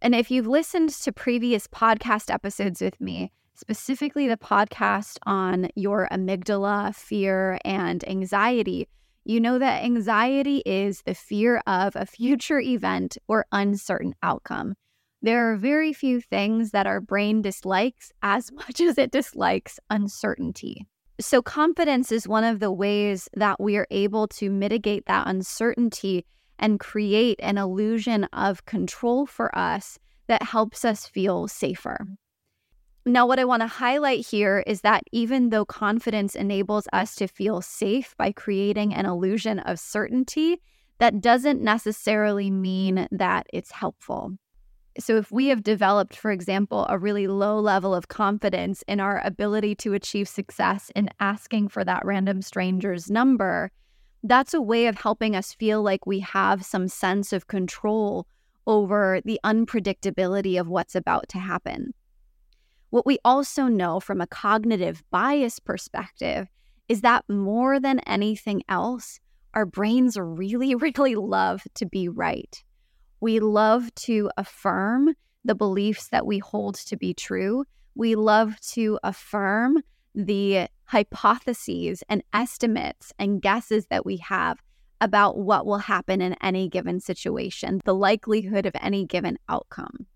And 0.02 0.16
if 0.16 0.32
you've 0.32 0.48
listened 0.48 0.90
to 0.90 1.12
previous 1.12 1.68
podcast 1.68 2.34
episodes 2.34 2.82
with 2.82 3.00
me, 3.00 3.32
specifically 3.56 4.28
the 4.28 4.38
podcast 4.38 5.20
on 5.24 5.70
your 5.76 6.08
amygdala, 6.12 6.96
fear, 6.96 7.60
and 7.66 8.08
anxiety, 8.08 8.88
you 9.26 9.40
know 9.40 9.60
that 9.60 9.84
anxiety 9.84 10.64
is 10.66 11.02
the 11.06 11.14
fear 11.14 11.62
of 11.68 11.96
a 11.96 12.06
future 12.06 12.60
event 12.60 13.18
or 13.28 13.46
uncertain 13.52 14.16
outcome. 14.24 14.76
There 15.22 15.52
are 15.52 15.58
very 15.58 15.92
few 15.92 16.22
things 16.22 16.72
that 16.72 16.88
our 16.88 17.02
brain 17.02 17.42
dislikes 17.42 18.12
as 18.22 18.52
much 18.54 18.80
as 18.80 18.98
it 18.98 19.12
dislikes 19.12 19.80
uncertainty. 19.90 20.88
So, 21.20 21.42
confidence 21.42 22.14
is 22.14 22.28
one 22.28 22.46
of 22.46 22.62
the 22.62 22.72
ways 22.72 23.28
that 23.34 23.60
we 23.60 23.76
are 23.76 23.88
able 23.92 24.28
to 24.30 24.50
mitigate 24.50 25.06
that 25.08 25.28
uncertainty 25.28 26.26
and 26.58 26.80
create 26.80 27.40
an 27.42 27.58
illusion 27.58 28.24
of 28.32 28.66
control 28.66 29.26
for 29.26 29.54
us 29.58 30.00
that 30.28 30.44
helps 30.44 30.86
us 30.86 31.08
feel 31.08 31.48
safer. 31.48 32.08
Now, 33.06 33.26
what 33.28 33.40
I 33.40 33.46
want 33.46 33.62
to 33.62 33.68
highlight 33.68 34.26
here 34.26 34.64
is 34.68 34.82
that 34.82 35.04
even 35.12 35.50
though 35.50 35.66
confidence 35.66 36.36
enables 36.36 36.88
us 36.94 37.16
to 37.16 37.28
feel 37.28 37.62
safe 37.62 38.16
by 38.18 38.32
creating 38.32 38.94
an 38.94 39.06
illusion 39.06 39.60
of 39.60 39.80
certainty, 39.80 40.62
that 41.00 41.20
doesn't 41.20 41.62
necessarily 41.62 42.52
mean 42.52 43.08
that 43.12 43.48
it's 43.52 43.72
helpful. 43.72 44.38
So, 45.00 45.16
if 45.16 45.32
we 45.32 45.48
have 45.48 45.64
developed, 45.64 46.18
for 46.18 46.30
example, 46.30 46.86
a 46.90 47.00
really 47.00 47.28
low 47.28 47.60
level 47.60 47.96
of 47.96 48.10
confidence 48.10 48.84
in 48.88 49.00
our 49.00 49.26
ability 49.26 49.76
to 49.76 49.94
achieve 49.94 50.28
success 50.28 50.92
in 50.94 51.10
asking 51.22 51.70
for 51.70 51.86
that 51.86 52.06
random 52.06 52.42
stranger's 52.42 53.10
number, 53.10 53.72
that's 54.24 54.54
a 54.54 54.62
way 54.62 54.88
of 54.88 55.00
helping 55.00 55.36
us 55.36 55.54
feel 55.54 55.82
like 55.82 56.06
we 56.06 56.20
have 56.20 56.66
some 56.66 56.90
sense 56.90 57.32
of 57.32 57.48
control 57.48 58.28
over 58.68 59.22
the 59.24 59.40
unpredictability 59.46 60.60
of 60.60 60.68
what's 60.68 60.96
about 60.96 61.30
to 61.30 61.40
happen. 61.40 61.94
What 62.90 63.06
we 63.06 63.20
also 63.24 63.68
know 63.68 64.00
from 64.00 64.20
a 64.20 64.28
cognitive 64.28 65.04
bias 65.12 65.60
perspective 65.60 66.48
is 66.90 67.02
that 67.02 67.24
more 67.30 67.80
than 67.80 68.00
anything 68.00 68.64
else, 68.68 69.20
our 69.54 69.66
brains 69.66 70.18
really, 70.20 70.76
really 70.76 71.16
love 71.16 71.64
to 71.76 71.86
be 71.86 72.10
right. 72.10 72.64
We 73.20 73.40
love 73.40 73.94
to 73.96 74.30
affirm 74.38 75.14
the 75.44 75.56
beliefs 75.56 76.08
that 76.10 76.26
we 76.26 76.40
hold 76.40 76.76
to 76.76 76.98
be 76.98 77.14
true. 77.14 77.66
We 77.96 78.16
love 78.16 78.60
to 78.72 79.00
affirm 79.04 79.78
the 80.16 80.68
hypotheses 80.86 82.04
and 82.10 82.24
estimates 82.34 83.14
and 83.20 83.42
guesses 83.42 83.88
that 83.88 84.06
we 84.06 84.18
have 84.18 84.60
about 85.02 85.38
what 85.38 85.66
will 85.66 85.78
happen 85.78 86.22
in 86.22 86.36
any 86.42 86.68
given 86.68 87.00
situation, 87.00 87.82
the 87.86 87.96
likelihood 87.96 88.66
of 88.66 88.76
any 88.82 89.06
given 89.06 89.38
outcome. 89.48 90.08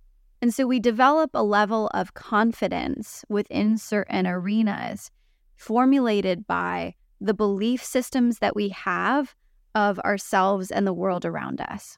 And 0.42 0.54
so 0.54 0.68
we 0.68 0.80
develop 0.80 1.32
a 1.34 1.44
level 1.44 1.88
of 1.94 2.14
confidence 2.14 3.24
within 3.30 3.78
certain 3.78 4.28
arenas 4.28 5.10
formulated 5.56 6.46
by 6.46 6.96
the 7.22 7.34
belief 7.34 7.82
systems 7.84 8.40
that 8.40 8.56
we 8.56 8.70
have 8.70 9.36
of 9.74 10.00
ourselves 10.00 10.70
and 10.70 10.86
the 10.86 10.94
world 10.94 11.24
around 11.24 11.62
us. 11.62 11.98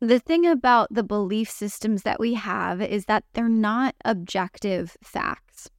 The 0.00 0.18
thing 0.18 0.46
about 0.46 0.88
the 0.90 1.02
belief 1.02 1.48
systems 1.48 2.02
that 2.02 2.20
we 2.20 2.34
have 2.34 2.82
is 2.82 3.06
that 3.06 3.24
they're 3.32 3.48
not 3.48 3.94
objective 4.04 4.96
facts. 5.02 5.70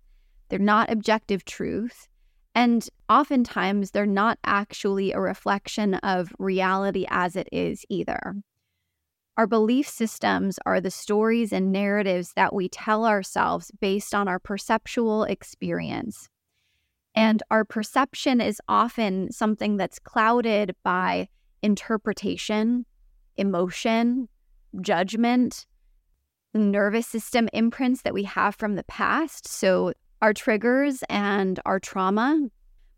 They're 0.49 0.57
not 0.57 0.91
objective 0.91 1.45
truth. 1.45 2.07
And 2.55 2.87
oftentimes, 3.07 3.91
they're 3.91 4.07
not 4.07 4.39
actually 4.43 5.11
a 5.11 5.19
reflection 5.19 5.95
of 5.95 6.33
reality 6.39 7.05
as 7.09 7.35
it 7.35 7.47
is 7.51 7.85
either. 7.89 8.33
Our 9.37 9.45
belief 9.45 9.87
systems 9.87 10.57
are 10.65 10.81
the 10.81 10.89
stories 10.89 11.53
and 11.53 11.71
narratives 11.71 12.33
that 12.35 12.55
we 12.55 12.69
tell 12.69 13.05
ourselves 13.05 13.71
based 13.79 14.15
on 14.15 14.27
our 14.27 14.39
perceptual 14.39 15.25
experience. 15.25 16.27
And 17.13 17.43
our 17.51 17.63
perception 17.63 18.41
is 18.41 18.59
often 18.67 19.31
something 19.31 19.77
that's 19.77 19.99
clouded 19.99 20.75
by 20.83 21.27
interpretation, 21.61 22.87
emotion, 23.37 24.27
judgment, 24.81 25.65
nervous 26.53 27.07
system 27.07 27.49
imprints 27.53 28.01
that 28.01 28.13
we 28.13 28.23
have 28.23 28.55
from 28.55 28.75
the 28.75 28.83
past. 28.83 29.47
So, 29.47 29.93
our 30.21 30.33
triggers 30.33 31.03
and 31.09 31.59
our 31.65 31.79
trauma. 31.79 32.49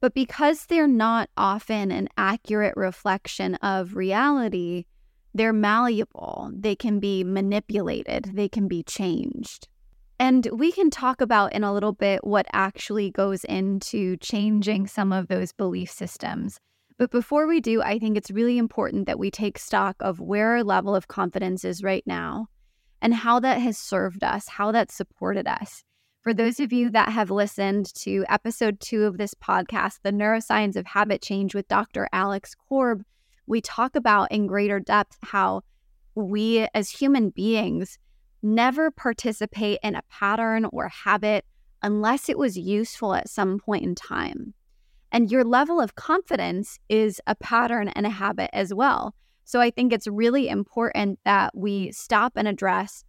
But 0.02 0.14
because 0.14 0.66
they're 0.66 0.88
not 0.88 1.30
often 1.36 1.92
an 1.92 2.08
accurate 2.18 2.76
reflection 2.78 3.56
of 3.56 3.98
reality, 3.98 4.86
they're 5.34 5.54
malleable, 5.54 6.52
they 6.54 6.76
can 6.76 7.00
be 7.00 7.24
manipulated, 7.24 8.32
they 8.34 8.48
can 8.48 8.68
be 8.68 8.84
changed. 8.84 9.68
And 10.18 10.48
we 10.52 10.72
can 10.72 10.90
talk 10.90 11.22
about 11.22 11.54
in 11.54 11.64
a 11.64 11.74
little 11.74 11.94
bit 11.94 12.26
what 12.26 12.46
actually 12.52 13.10
goes 13.10 13.44
into 13.46 14.18
changing 14.18 14.88
some 14.88 15.14
of 15.14 15.28
those 15.28 15.54
belief 15.54 15.90
systems. 15.90 16.60
But 17.00 17.12
before 17.12 17.48
we 17.48 17.62
do, 17.62 17.82
I 17.82 17.98
think 17.98 18.18
it's 18.18 18.30
really 18.30 18.58
important 18.58 19.08
that 19.08 19.18
we 19.18 19.32
take 19.32 19.58
stock 19.58 19.96
of 20.02 20.20
where 20.20 20.50
our 20.50 20.66
level 20.66 20.94
of 20.94 21.08
confidence 21.08 21.64
is 21.64 21.82
right 21.82 22.04
now 22.06 22.48
and 23.02 23.14
how 23.14 23.40
that 23.40 23.62
has 23.62 23.78
served 23.78 24.22
us, 24.22 24.50
how 24.50 24.74
that 24.74 24.92
supported 24.92 25.48
us. 25.48 25.86
For 26.24 26.34
those 26.34 26.60
of 26.60 26.74
you 26.74 26.90
that 26.90 27.14
have 27.14 27.32
listened 27.32 27.94
to 27.96 28.26
episode 28.28 28.82
two 28.82 29.06
of 29.06 29.18
this 29.18 29.34
podcast, 29.34 30.00
The 30.04 30.12
Neuroscience 30.12 30.76
of 30.76 30.88
Habit 30.88 31.22
Change 31.22 31.56
with 31.56 31.70
Dr. 31.70 32.10
Alex 32.12 32.54
Korb, 32.68 33.04
we 33.48 33.62
talk 33.62 33.96
about 33.96 34.30
in 34.30 34.46
greater 34.46 34.82
depth 34.82 35.20
how 35.24 35.62
we 36.16 36.68
as 36.74 36.90
human 36.90 37.30
beings 37.30 37.98
never 38.44 38.92
participate 38.92 39.80
in 39.84 39.96
a 39.96 40.04
pattern 40.10 40.66
or 40.74 40.90
habit 40.90 41.46
unless 41.82 42.28
it 42.28 42.38
was 42.38 42.58
useful 42.58 43.14
at 43.16 43.30
some 43.30 43.58
point 43.58 43.86
in 43.86 43.96
time. 43.96 44.54
And 45.12 45.32
your 45.32 45.44
level 45.44 45.82
of 45.82 45.96
confidence 45.96 46.80
is 46.88 47.20
a 47.26 47.36
pattern 47.36 47.88
and 47.90 48.06
a 48.06 48.12
habit 48.12 48.50
as 48.54 48.74
well. 48.74 49.16
So 49.44 49.60
I 49.60 49.72
think 49.72 49.92
it's 49.92 50.08
really 50.08 50.48
important 50.48 51.20
that 51.26 51.56
we 51.56 51.92
stop 51.92 52.34
and 52.36 52.48
address 52.48 53.04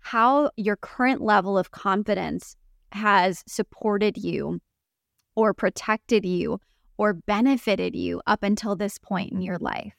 how 0.00 0.50
your 0.56 0.76
current 0.76 1.22
level 1.22 1.56
of 1.56 1.70
confidence 1.70 2.54
has 2.92 3.42
supported 3.46 4.16
you 4.16 4.60
or 5.34 5.54
protected 5.54 6.24
you 6.24 6.60
or 6.98 7.14
benefited 7.14 7.96
you 7.96 8.20
up 8.26 8.42
until 8.42 8.76
this 8.76 8.98
point 8.98 9.32
in 9.32 9.40
your 9.40 9.58
life. 9.58 9.94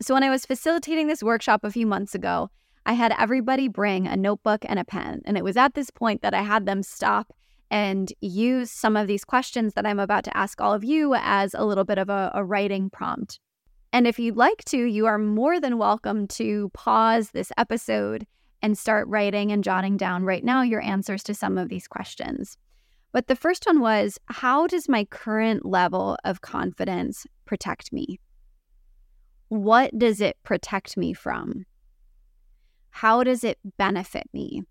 So, 0.00 0.14
when 0.14 0.24
I 0.24 0.30
was 0.30 0.46
facilitating 0.46 1.06
this 1.06 1.22
workshop 1.22 1.62
a 1.62 1.70
few 1.70 1.86
months 1.86 2.14
ago, 2.14 2.50
I 2.86 2.94
had 2.94 3.14
everybody 3.18 3.68
bring 3.68 4.06
a 4.06 4.16
notebook 4.16 4.64
and 4.68 4.78
a 4.78 4.84
pen. 4.84 5.22
And 5.24 5.36
it 5.36 5.44
was 5.44 5.56
at 5.56 5.74
this 5.74 5.90
point 5.90 6.22
that 6.22 6.34
I 6.34 6.42
had 6.42 6.66
them 6.66 6.82
stop 6.82 7.32
and 7.72 8.12
use 8.20 8.70
some 8.70 8.98
of 8.98 9.06
these 9.06 9.24
questions 9.24 9.72
that 9.74 9.86
I'm 9.86 9.98
about 9.98 10.24
to 10.24 10.36
ask 10.36 10.60
all 10.60 10.74
of 10.74 10.84
you 10.84 11.14
as 11.16 11.54
a 11.54 11.64
little 11.64 11.84
bit 11.84 11.96
of 11.96 12.10
a, 12.10 12.30
a 12.34 12.44
writing 12.44 12.90
prompt. 12.90 13.40
And 13.94 14.06
if 14.06 14.18
you'd 14.18 14.36
like 14.36 14.62
to, 14.66 14.78
you 14.78 15.06
are 15.06 15.18
more 15.18 15.58
than 15.58 15.78
welcome 15.78 16.28
to 16.28 16.70
pause 16.74 17.30
this 17.30 17.50
episode 17.56 18.26
and 18.60 18.76
start 18.76 19.08
writing 19.08 19.50
and 19.52 19.64
jotting 19.64 19.96
down 19.96 20.24
right 20.24 20.44
now 20.44 20.60
your 20.60 20.82
answers 20.82 21.22
to 21.24 21.34
some 21.34 21.56
of 21.56 21.70
these 21.70 21.88
questions. 21.88 22.58
But 23.10 23.26
the 23.26 23.36
first 23.36 23.64
one 23.66 23.80
was 23.80 24.18
How 24.26 24.66
does 24.66 24.86
my 24.86 25.06
current 25.06 25.64
level 25.64 26.18
of 26.24 26.42
confidence 26.42 27.26
protect 27.46 27.90
me? 27.90 28.20
What 29.48 29.98
does 29.98 30.20
it 30.20 30.36
protect 30.42 30.98
me 30.98 31.14
from? 31.14 31.64
How 32.90 33.24
does 33.24 33.44
it 33.44 33.58
benefit 33.78 34.28
me? 34.34 34.62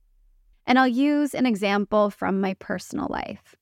And 0.66 0.80
I'll 0.80 0.88
use 0.88 1.34
an 1.34 1.46
example 1.46 2.10
from 2.10 2.40
my 2.40 2.54
personal 2.56 3.08
life. 3.10 3.56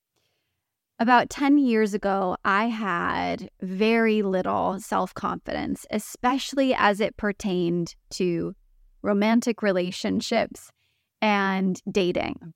About 0.99 1.29
10 1.29 1.57
years 1.57 1.93
ago, 1.93 2.35
I 2.43 2.65
had 2.65 3.49
very 3.61 4.21
little 4.21 4.79
self 4.79 5.13
confidence, 5.13 5.85
especially 5.91 6.73
as 6.73 6.99
it 6.99 7.15
pertained 7.15 7.95
to 8.11 8.53
romantic 9.01 9.61
relationships 9.61 10.71
and 11.21 11.81
dating 11.89 12.53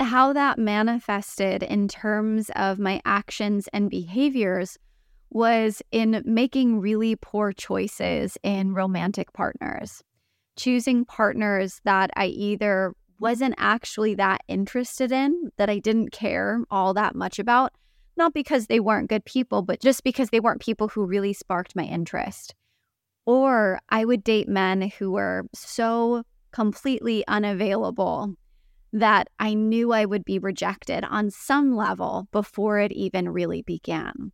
how 0.00 0.32
that 0.32 0.58
manifested 0.58 1.62
in 1.62 1.88
terms 1.88 2.50
of 2.56 2.78
my 2.78 3.00
actions 3.04 3.68
and 3.72 3.90
behaviors 3.90 4.78
was 5.30 5.82
in 5.90 6.22
making 6.24 6.80
really 6.80 7.16
poor 7.16 7.52
choices 7.52 8.38
in 8.42 8.74
romantic 8.74 9.32
partners, 9.32 10.02
choosing 10.56 11.04
partners 11.04 11.80
that 11.84 12.10
I 12.16 12.26
either 12.26 12.94
wasn't 13.18 13.54
actually 13.58 14.14
that 14.14 14.40
interested 14.48 15.12
in, 15.12 15.50
that 15.56 15.70
I 15.70 15.78
didn't 15.78 16.12
care 16.12 16.60
all 16.70 16.94
that 16.94 17.14
much 17.14 17.38
about, 17.38 17.72
not 18.16 18.34
because 18.34 18.66
they 18.66 18.80
weren't 18.80 19.08
good 19.08 19.24
people, 19.24 19.62
but 19.62 19.80
just 19.80 20.04
because 20.04 20.30
they 20.30 20.40
weren't 20.40 20.60
people 20.60 20.88
who 20.88 21.04
really 21.04 21.32
sparked 21.32 21.76
my 21.76 21.84
interest. 21.84 22.54
Or 23.26 23.80
I 23.88 24.04
would 24.04 24.24
date 24.24 24.48
men 24.48 24.90
who 24.98 25.12
were 25.12 25.44
so 25.54 26.22
completely 26.50 27.26
unavailable 27.28 28.34
that 28.92 29.28
I 29.38 29.54
knew 29.54 29.92
I 29.92 30.04
would 30.04 30.24
be 30.24 30.38
rejected 30.38 31.04
on 31.04 31.30
some 31.30 31.76
level 31.76 32.26
before 32.32 32.78
it 32.80 32.92
even 32.92 33.28
really 33.28 33.62
began. 33.62 34.32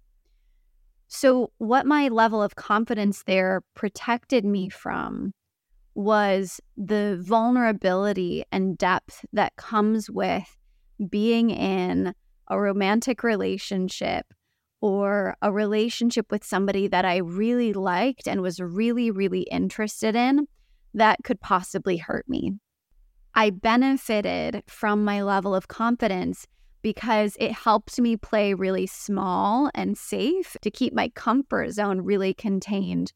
So, 1.08 1.52
what 1.58 1.86
my 1.86 2.08
level 2.08 2.42
of 2.42 2.56
confidence 2.56 3.24
there 3.24 3.62
protected 3.74 4.44
me 4.44 4.68
from 4.68 5.32
was 5.94 6.60
the 6.76 7.18
vulnerability 7.22 8.44
and 8.50 8.76
depth 8.76 9.24
that 9.32 9.56
comes 9.56 10.10
with 10.10 10.56
being 11.08 11.50
in 11.50 12.14
a 12.48 12.60
romantic 12.60 13.22
relationship 13.22 14.26
or 14.80 15.36
a 15.40 15.50
relationship 15.50 16.30
with 16.30 16.44
somebody 16.44 16.88
that 16.88 17.04
I 17.04 17.16
really 17.16 17.72
liked 17.72 18.28
and 18.28 18.42
was 18.42 18.60
really, 18.60 19.10
really 19.10 19.42
interested 19.50 20.14
in 20.14 20.46
that 20.92 21.20
could 21.24 21.40
possibly 21.40 21.96
hurt 21.96 22.28
me. 22.28 22.52
I 23.34 23.50
benefited 23.50 24.62
from 24.66 25.04
my 25.04 25.22
level 25.22 25.54
of 25.54 25.68
confidence 25.68 26.46
because 26.82 27.36
it 27.40 27.50
helped 27.50 27.98
me 27.98 28.16
play 28.16 28.52
really 28.52 28.86
small 28.86 29.70
and 29.74 29.96
safe 29.96 30.56
to 30.60 30.70
keep 30.70 30.92
my 30.92 31.08
comfort 31.08 31.70
zone 31.70 32.02
really 32.02 32.34
contained 32.34 33.12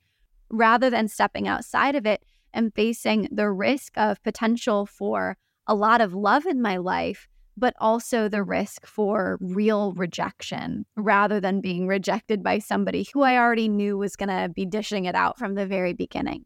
rather 0.50 0.88
than 0.88 1.06
stepping 1.06 1.46
outside 1.46 1.94
of 1.94 2.06
it 2.06 2.24
and 2.52 2.74
facing 2.74 3.28
the 3.30 3.50
risk 3.50 3.96
of 3.96 4.22
potential 4.22 4.86
for 4.86 5.36
a 5.66 5.74
lot 5.74 6.00
of 6.00 6.14
love 6.14 6.46
in 6.46 6.62
my 6.62 6.76
life, 6.76 7.28
but 7.56 7.74
also 7.80 8.28
the 8.28 8.42
risk 8.42 8.86
for 8.86 9.38
real 9.40 9.92
rejection 9.94 10.86
rather 10.96 11.40
than 11.40 11.60
being 11.60 11.86
rejected 11.86 12.42
by 12.42 12.58
somebody 12.58 13.06
who 13.12 13.22
I 13.22 13.36
already 13.36 13.68
knew 13.68 13.98
was 13.98 14.16
going 14.16 14.28
to 14.28 14.48
be 14.48 14.64
dishing 14.64 15.04
it 15.04 15.14
out 15.14 15.38
from 15.38 15.54
the 15.54 15.66
very 15.66 15.92
beginning. 15.92 16.44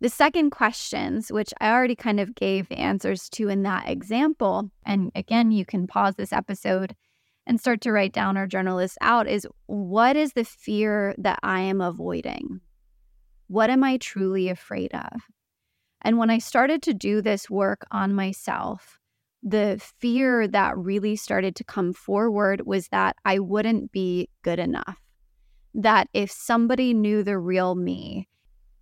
The 0.00 0.08
second 0.08 0.50
questions, 0.50 1.30
which 1.30 1.52
I 1.60 1.70
already 1.70 1.94
kind 1.94 2.18
of 2.18 2.34
gave 2.34 2.68
the 2.68 2.78
answers 2.78 3.28
to 3.30 3.48
in 3.48 3.62
that 3.62 3.88
example, 3.88 4.70
and 4.84 5.12
again, 5.14 5.52
you 5.52 5.64
can 5.64 5.86
pause 5.86 6.16
this 6.16 6.32
episode 6.32 6.96
and 7.46 7.60
start 7.60 7.80
to 7.82 7.92
write 7.92 8.12
down 8.12 8.36
or 8.38 8.46
journal 8.46 8.78
this 8.78 8.98
out, 9.00 9.28
is 9.28 9.46
what 9.66 10.16
is 10.16 10.32
the 10.32 10.44
fear 10.44 11.14
that 11.18 11.38
I 11.42 11.60
am 11.60 11.80
avoiding? 11.80 12.60
What 13.52 13.68
am 13.68 13.84
I 13.84 13.98
truly 13.98 14.48
afraid 14.48 14.94
of? 14.94 15.20
And 16.00 16.16
when 16.16 16.30
I 16.30 16.38
started 16.38 16.80
to 16.84 16.94
do 16.94 17.20
this 17.20 17.50
work 17.50 17.86
on 17.90 18.14
myself, 18.14 18.98
the 19.42 19.78
fear 19.98 20.48
that 20.48 20.78
really 20.78 21.16
started 21.16 21.54
to 21.56 21.64
come 21.64 21.92
forward 21.92 22.62
was 22.64 22.88
that 22.88 23.14
I 23.26 23.40
wouldn't 23.40 23.92
be 23.92 24.30
good 24.40 24.58
enough. 24.58 24.96
That 25.74 26.08
if 26.14 26.30
somebody 26.30 26.94
knew 26.94 27.22
the 27.22 27.36
real 27.36 27.74
me, 27.74 28.26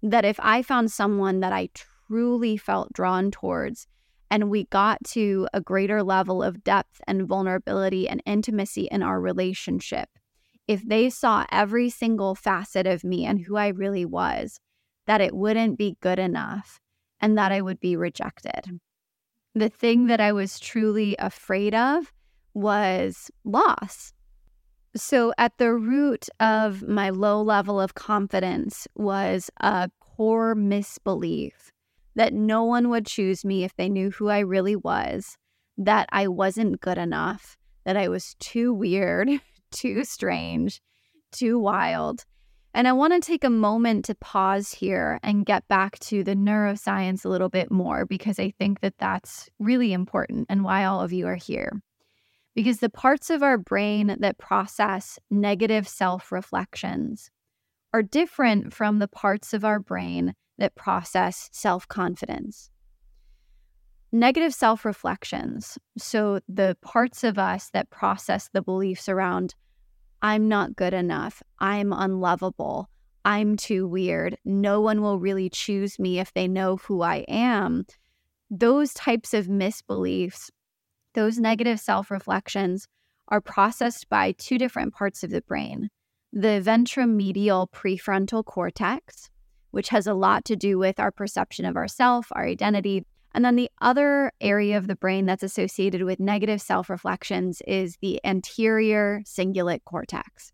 that 0.04 0.24
if 0.24 0.38
I 0.38 0.62
found 0.62 0.92
someone 0.92 1.40
that 1.40 1.52
I 1.52 1.70
truly 1.74 2.56
felt 2.56 2.92
drawn 2.92 3.32
towards, 3.32 3.88
and 4.30 4.50
we 4.50 4.66
got 4.66 5.02
to 5.06 5.48
a 5.52 5.60
greater 5.60 6.04
level 6.04 6.44
of 6.44 6.62
depth 6.62 7.00
and 7.08 7.26
vulnerability 7.26 8.08
and 8.08 8.22
intimacy 8.24 8.82
in 8.82 9.02
our 9.02 9.20
relationship, 9.20 10.10
if 10.70 10.86
they 10.86 11.10
saw 11.10 11.44
every 11.50 11.90
single 11.90 12.36
facet 12.36 12.86
of 12.86 13.02
me 13.02 13.26
and 13.26 13.40
who 13.40 13.56
I 13.56 13.68
really 13.68 14.04
was, 14.04 14.60
that 15.08 15.20
it 15.20 15.34
wouldn't 15.34 15.76
be 15.76 15.96
good 16.00 16.20
enough 16.20 16.78
and 17.20 17.36
that 17.36 17.50
I 17.50 17.60
would 17.60 17.80
be 17.80 17.96
rejected. 17.96 18.78
The 19.52 19.68
thing 19.68 20.06
that 20.06 20.20
I 20.20 20.30
was 20.30 20.60
truly 20.60 21.16
afraid 21.18 21.74
of 21.74 22.12
was 22.54 23.32
loss. 23.44 24.12
So, 24.94 25.32
at 25.38 25.58
the 25.58 25.72
root 25.72 26.28
of 26.38 26.86
my 26.86 27.10
low 27.10 27.42
level 27.42 27.80
of 27.80 27.94
confidence 27.94 28.86
was 28.94 29.50
a 29.60 29.90
core 29.98 30.54
misbelief 30.54 31.72
that 32.14 32.32
no 32.32 32.62
one 32.62 32.90
would 32.90 33.06
choose 33.06 33.44
me 33.44 33.64
if 33.64 33.74
they 33.74 33.88
knew 33.88 34.10
who 34.10 34.28
I 34.28 34.38
really 34.38 34.76
was, 34.76 35.36
that 35.76 36.08
I 36.12 36.28
wasn't 36.28 36.80
good 36.80 36.98
enough, 36.98 37.56
that 37.84 37.96
I 37.96 38.06
was 38.08 38.36
too 38.38 38.72
weird, 38.72 39.30
too 39.70 40.04
strange, 40.04 40.80
too 41.32 41.58
wild. 41.58 42.24
And 42.72 42.86
I 42.86 42.92
want 42.92 43.12
to 43.12 43.20
take 43.20 43.42
a 43.42 43.50
moment 43.50 44.04
to 44.04 44.14
pause 44.14 44.72
here 44.72 45.18
and 45.22 45.44
get 45.44 45.66
back 45.66 45.98
to 46.00 46.22
the 46.22 46.36
neuroscience 46.36 47.24
a 47.24 47.28
little 47.28 47.48
bit 47.48 47.70
more 47.70 48.06
because 48.06 48.38
I 48.38 48.50
think 48.50 48.80
that 48.80 48.94
that's 48.98 49.48
really 49.58 49.92
important 49.92 50.46
and 50.48 50.62
why 50.62 50.84
all 50.84 51.00
of 51.00 51.12
you 51.12 51.26
are 51.26 51.36
here. 51.36 51.82
Because 52.54 52.78
the 52.78 52.90
parts 52.90 53.30
of 53.30 53.42
our 53.42 53.58
brain 53.58 54.16
that 54.20 54.38
process 54.38 55.18
negative 55.30 55.88
self 55.88 56.30
reflections 56.30 57.30
are 57.92 58.02
different 58.02 58.72
from 58.72 58.98
the 58.98 59.08
parts 59.08 59.52
of 59.52 59.64
our 59.64 59.80
brain 59.80 60.34
that 60.58 60.76
process 60.76 61.48
self 61.52 61.88
confidence. 61.88 62.70
Negative 64.12 64.52
self 64.52 64.84
reflections, 64.84 65.78
so 65.96 66.40
the 66.48 66.76
parts 66.82 67.22
of 67.22 67.38
us 67.38 67.70
that 67.70 67.90
process 67.90 68.50
the 68.52 68.60
beliefs 68.60 69.08
around, 69.08 69.54
I'm 70.20 70.48
not 70.48 70.74
good 70.74 70.92
enough, 70.92 71.44
I'm 71.60 71.92
unlovable, 71.92 72.90
I'm 73.24 73.56
too 73.56 73.86
weird, 73.86 74.36
no 74.44 74.80
one 74.80 75.00
will 75.00 75.20
really 75.20 75.48
choose 75.48 76.00
me 76.00 76.18
if 76.18 76.32
they 76.34 76.48
know 76.48 76.78
who 76.78 77.02
I 77.02 77.18
am. 77.28 77.86
Those 78.50 78.92
types 78.94 79.32
of 79.32 79.46
misbeliefs, 79.46 80.50
those 81.14 81.38
negative 81.38 81.78
self 81.78 82.10
reflections, 82.10 82.88
are 83.28 83.40
processed 83.40 84.08
by 84.08 84.32
two 84.32 84.58
different 84.58 84.92
parts 84.92 85.22
of 85.22 85.30
the 85.30 85.42
brain 85.42 85.88
the 86.32 86.62
ventromedial 86.64 87.68
prefrontal 87.70 88.44
cortex, 88.44 89.30
which 89.70 89.88
has 89.88 90.06
a 90.06 90.14
lot 90.14 90.44
to 90.44 90.56
do 90.56 90.78
with 90.78 90.98
our 90.98 91.10
perception 91.12 91.64
of 91.64 91.76
ourself, 91.76 92.26
our 92.32 92.44
identity. 92.44 93.04
And 93.32 93.44
then 93.44 93.56
the 93.56 93.70
other 93.80 94.32
area 94.40 94.76
of 94.76 94.88
the 94.88 94.96
brain 94.96 95.26
that's 95.26 95.42
associated 95.42 96.02
with 96.02 96.18
negative 96.18 96.60
self 96.60 96.90
reflections 96.90 97.62
is 97.66 97.96
the 98.00 98.20
anterior 98.24 99.22
cingulate 99.24 99.84
cortex. 99.84 100.52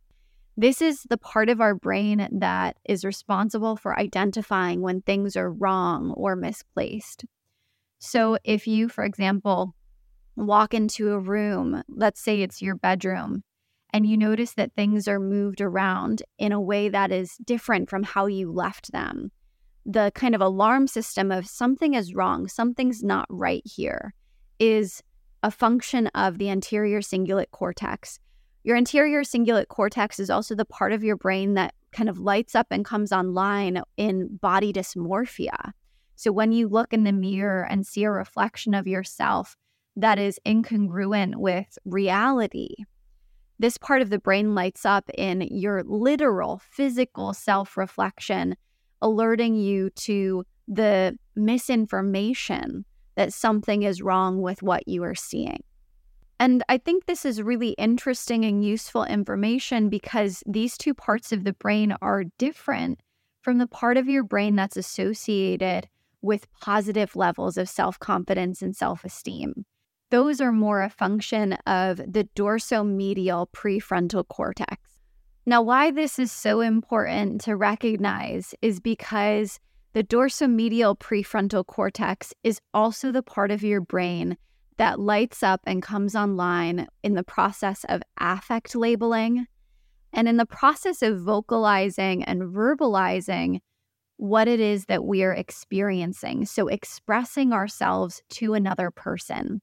This 0.59 0.81
is 0.81 1.03
the 1.09 1.19
part 1.19 1.49
of 1.49 1.61
our 1.61 1.75
brain 1.75 2.29
that 2.33 2.77
is 2.85 3.05
responsible 3.05 3.77
for 3.77 3.99
identifying 3.99 4.81
when 4.81 5.03
things 5.03 5.37
are 5.37 5.53
wrong 5.53 6.13
or 6.13 6.35
misplaced. 6.35 7.25
So, 7.99 8.39
if 8.45 8.67
you, 8.67 8.89
for 8.89 9.05
example, 9.05 9.75
walk 10.37 10.75
into 10.75 11.13
a 11.13 11.19
room, 11.19 11.83
let's 11.89 12.21
say 12.21 12.41
it's 12.41 12.63
your 12.63 12.75
bedroom, 12.75 13.43
and 13.93 14.07
you 14.07 14.17
notice 14.17 14.53
that 14.55 14.73
things 14.75 15.09
are 15.09 15.21
moved 15.21 15.61
around 15.61 16.23
in 16.39 16.53
a 16.53 16.61
way 16.61 16.89
that 16.89 17.13
is 17.13 17.37
different 17.45 17.89
from 17.89 18.03
how 18.03 18.27
you 18.27 18.53
left 18.53 18.93
them. 18.93 19.31
The 19.89 20.11
kind 20.17 20.35
of 20.35 20.41
alarm 20.41 20.89
system 20.89 21.31
of 21.31 21.47
something 21.47 21.95
is 21.95 22.13
wrong, 22.13 22.49
something's 22.49 23.05
not 23.05 23.27
right 23.31 23.63
here, 23.65 24.15
is 24.59 25.01
a 25.45 25.51
function 25.51 26.09
of 26.09 26.39
the 26.39 26.51
anterior 26.51 27.01
cingulate 27.01 27.53
cortex. 27.53 28.19
Your 28.65 28.77
anterior 28.77 29.23
cingulate 29.23 29.69
cortex 29.69 30.19
is 30.19 30.29
also 30.29 30.57
the 30.57 30.65
part 30.65 30.93
of 30.93 31.05
your 31.05 31.17
brain 31.17 31.55
that 31.55 31.73
kind 31.93 32.09
of 32.09 32.19
lights 32.19 32.57
up 32.57 32.67
and 32.73 32.85
comes 32.85 33.13
online 33.13 33.81
in 33.97 34.39
body 34.39 34.73
dysmorphia. 34.73 35.71
So 36.17 36.33
when 36.33 36.51
you 36.51 36.67
look 36.67 36.93
in 36.93 37.05
the 37.05 37.13
mirror 37.13 37.65
and 37.65 37.87
see 37.87 38.03
a 38.03 38.11
reflection 38.11 38.75
of 38.75 38.89
yourself 38.89 39.57
that 39.95 40.19
is 40.19 40.41
incongruent 40.45 41.37
with 41.37 41.79
reality, 41.85 42.75
this 43.61 43.79
part 43.79 44.03
of 44.03 44.11
the 44.11 44.19
brain 44.19 44.55
lights 44.55 44.85
up 44.85 45.09
in 45.17 45.43
your 45.43 45.85
literal 45.85 46.61
physical 46.71 47.33
self 47.33 47.77
reflection, 47.77 48.57
alerting 49.03 49.55
you 49.57 49.91
to 49.91 50.45
the 50.69 51.17
misinformation 51.35 52.85
that 53.15 53.33
something 53.33 53.83
is 53.83 54.03
wrong 54.03 54.43
with 54.43 54.63
what 54.63 54.87
you 54.89 55.03
are 55.05 55.15
seeing. 55.15 55.63
And 56.39 56.63
I 56.69 56.77
think 56.77 57.07
this 57.07 57.25
is 57.25 57.41
really 57.41 57.71
interesting 57.71 58.45
and 58.45 58.65
useful 58.65 59.05
information 59.05 59.89
because 59.89 60.43
these 60.47 60.77
two 60.77 60.93
parts 60.93 61.33
of 61.33 61.45
the 61.45 61.55
brain 61.55 61.95
are 62.03 62.25
different 62.37 63.01
from 63.41 63.59
the 63.59 63.67
part 63.67 63.97
of 63.97 64.09
your 64.09 64.25
brain 64.25 64.57
that's 64.57 64.77
associated 64.77 65.89
with 66.21 66.47
positive 66.61 67.17
levels 67.17 67.57
of 67.57 67.69
self 67.69 67.99
confidence 67.99 68.61
and 68.61 68.77
self 68.77 69.05
esteem 69.05 69.65
those 70.11 70.41
are 70.41 70.53
more 70.53 70.83
a 70.83 70.91
function 70.91 71.55
of 71.67 71.97
the 71.99 72.29
dorsomedial 72.37 73.47
prefrontal 73.53 74.27
cortex. 74.29 74.77
Now, 75.49 75.63
why 75.63 75.93
this 75.93 76.19
is 76.19 76.33
so 76.33 76.61
important 76.61 77.41
to 77.43 77.55
recognize 77.55 78.53
is 78.63 78.81
because 78.81 79.61
the 79.93 80.03
dorsomedial 80.03 80.99
prefrontal 80.99 81.65
cortex 81.65 82.35
is 82.43 82.61
also 82.75 83.13
the 83.13 83.23
part 83.23 83.53
of 83.53 83.63
your 83.63 83.81
brain 83.81 84.37
that 84.77 84.99
lights 84.99 85.45
up 85.45 85.61
and 85.65 85.81
comes 85.81 86.17
online 86.17 86.89
in 87.05 87.15
the 87.15 87.23
process 87.23 87.85
of 87.89 88.03
affect 88.19 88.75
labeling 88.75 89.47
and 90.13 90.29
in 90.29 90.37
the 90.37 90.47
process 90.47 91.01
of 91.01 91.21
vocalizing 91.21 92.25
and 92.25 92.43
verbalizing 92.43 93.61
what 94.17 94.49
it 94.49 94.59
is 94.59 94.87
that 94.87 95.05
we 95.05 95.23
are 95.23 95.33
experiencing. 95.33 96.45
So, 96.45 96.67
expressing 96.67 97.53
ourselves 97.53 98.21
to 98.31 98.55
another 98.55 98.91
person. 98.91 99.61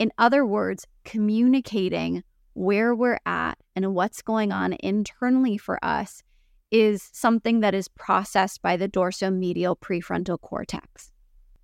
In 0.00 0.10
other 0.18 0.44
words, 0.44 0.88
communicating 1.04 2.24
where 2.54 2.94
we're 2.94 3.20
at 3.26 3.58
and 3.76 3.94
what's 3.94 4.22
going 4.22 4.52
on 4.52 4.76
internally 4.80 5.58
for 5.58 5.78
us 5.84 6.22
is 6.70 7.08
something 7.12 7.60
that 7.60 7.74
is 7.74 7.88
processed 7.88 8.62
by 8.62 8.76
the 8.76 8.88
dorsomedial 8.88 9.78
prefrontal 9.78 10.40
cortex. 10.40 11.12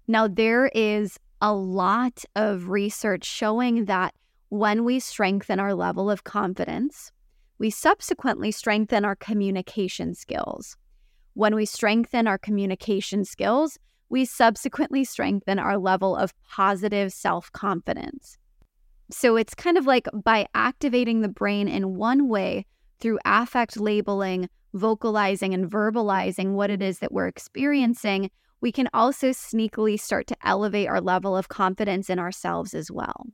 Now, 0.06 0.28
there 0.28 0.66
is 0.74 1.18
a 1.40 1.52
lot 1.52 2.24
of 2.36 2.68
research 2.68 3.24
showing 3.24 3.86
that 3.86 4.14
when 4.50 4.84
we 4.84 5.00
strengthen 5.00 5.58
our 5.58 5.74
level 5.74 6.10
of 6.10 6.24
confidence, 6.24 7.12
we 7.58 7.70
subsequently 7.70 8.50
strengthen 8.50 9.04
our 9.04 9.16
communication 9.16 10.14
skills. 10.14 10.76
When 11.34 11.54
we 11.54 11.64
strengthen 11.66 12.26
our 12.26 12.38
communication 12.38 13.24
skills, 13.24 13.78
we 14.08 14.24
subsequently 14.24 15.04
strengthen 15.04 15.58
our 15.58 15.78
level 15.78 16.16
of 16.16 16.34
positive 16.42 17.12
self 17.12 17.52
confidence. 17.52 18.38
So 19.12 19.36
it's 19.36 19.54
kind 19.54 19.76
of 19.76 19.86
like 19.86 20.06
by 20.12 20.46
activating 20.54 21.20
the 21.20 21.28
brain 21.28 21.68
in 21.68 21.96
one 21.96 22.28
way 22.28 22.66
through 23.00 23.18
affect 23.24 23.80
labeling, 23.80 24.48
vocalizing, 24.74 25.54
and 25.54 25.70
verbalizing 25.70 26.52
what 26.52 26.70
it 26.70 26.82
is 26.82 26.98
that 27.00 27.12
we're 27.12 27.26
experiencing, 27.26 28.30
we 28.60 28.70
can 28.70 28.88
also 28.92 29.30
sneakily 29.30 29.98
start 29.98 30.26
to 30.28 30.36
elevate 30.44 30.88
our 30.88 31.00
level 31.00 31.36
of 31.36 31.48
confidence 31.48 32.10
in 32.10 32.18
ourselves 32.18 32.74
as 32.74 32.90
well. 32.90 33.26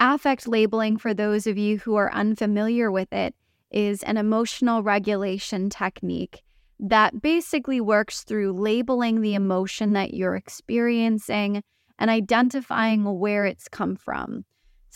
Affect 0.00 0.46
labeling, 0.48 0.96
for 0.96 1.12
those 1.12 1.46
of 1.46 1.58
you 1.58 1.78
who 1.78 1.96
are 1.96 2.12
unfamiliar 2.12 2.90
with 2.90 3.12
it, 3.12 3.34
is 3.70 4.02
an 4.04 4.16
emotional 4.16 4.82
regulation 4.82 5.70
technique 5.70 6.42
that 6.78 7.20
basically 7.22 7.80
works 7.80 8.22
through 8.22 8.52
labeling 8.52 9.20
the 9.20 9.34
emotion 9.34 9.92
that 9.92 10.14
you're 10.14 10.36
experiencing 10.36 11.62
and 11.98 12.10
identifying 12.10 13.04
where 13.18 13.44
it's 13.44 13.68
come 13.68 13.96
from. 13.96 14.44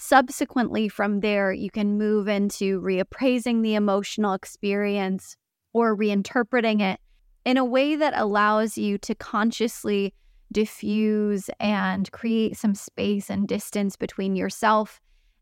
Subsequently, 0.01 0.89
from 0.89 1.21
there, 1.21 1.53
you 1.53 1.73
can 1.73 1.99
move 1.99 2.29
into 2.29 2.81
reappraising 2.81 3.63
the 3.63 3.75
emotional 3.75 4.33
experience 4.33 5.37
or 5.73 5.97
reinterpreting 5.97 6.81
it 6.81 7.01
in 7.45 7.57
a 7.57 7.65
way 7.65 7.97
that 7.97 8.15
allows 8.17 8.79
you 8.79 8.97
to 8.99 9.17
consciously 9.17 10.15
diffuse 10.53 11.51
and 11.59 12.13
create 12.13 12.57
some 12.57 12.77
space 12.77 13.29
and 13.29 13.49
distance 13.49 13.97
between 13.97 14.37
yourself 14.37 15.01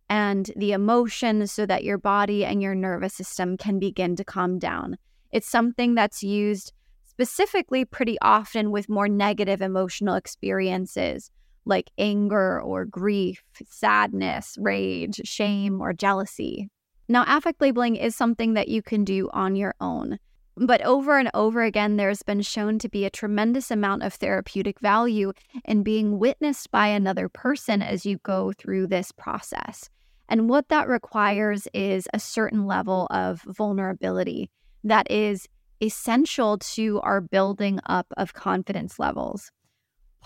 and 0.09 0.51
the 0.57 0.73
emotion 0.73 1.47
so 1.47 1.66
that 1.66 1.85
your 1.85 1.99
body 1.99 2.42
and 2.42 2.62
your 2.62 2.75
nervous 2.75 3.12
system 3.12 3.59
can 3.59 3.79
begin 3.79 4.16
to 4.16 4.25
calm 4.25 4.59
down. 4.59 4.97
It's 5.33 5.51
something 5.51 5.95
that's 5.95 6.23
used 6.23 6.73
specifically 7.05 7.85
pretty 7.85 8.16
often 8.23 8.71
with 8.71 8.88
more 8.88 9.07
negative 9.07 9.61
emotional 9.61 10.14
experiences, 10.14 11.31
like 11.66 11.90
anger 11.98 12.61
or 12.61 12.85
grief, 12.85 13.42
sadness, 13.68 14.57
rage, 14.59 15.20
shame, 15.24 15.81
or 15.81 15.92
jealousy. 15.92 16.70
Now, 17.09 17.24
affect 17.26 17.61
labeling 17.61 17.96
is 17.96 18.16
something 18.16 18.55
that 18.55 18.68
you 18.68 18.83
can 18.83 19.05
do 19.05 19.29
on 19.33 19.57
your 19.57 19.74
own. 19.81 20.18
But 20.57 20.81
over 20.83 21.18
and 21.18 21.31
over 21.35 21.62
again, 21.62 21.96
there's 21.96 22.22
been 22.22 22.40
shown 22.40 22.79
to 22.79 22.88
be 22.88 23.05
a 23.05 23.11
tremendous 23.11 23.70
amount 23.70 24.02
of 24.02 24.14
therapeutic 24.14 24.81
value 24.81 25.33
in 25.66 25.83
being 25.83 26.18
witnessed 26.18 26.70
by 26.70 26.87
another 26.87 27.29
person 27.29 27.83
as 27.83 28.07
you 28.07 28.18
go 28.22 28.52
through 28.52 28.87
this 28.87 29.12
process. 29.12 29.90
And 30.29 30.48
what 30.48 30.68
that 30.70 30.88
requires 30.88 31.68
is 31.74 32.09
a 32.14 32.18
certain 32.18 32.66
level 32.66 33.07
of 33.11 33.42
vulnerability 33.42 34.50
that 34.83 35.11
is 35.11 35.46
essential 35.83 36.59
to 36.59 37.00
our 37.02 37.20
building 37.20 37.79
up 37.87 38.07
of 38.16 38.33
confidence 38.33 38.98
levels. 38.98 39.50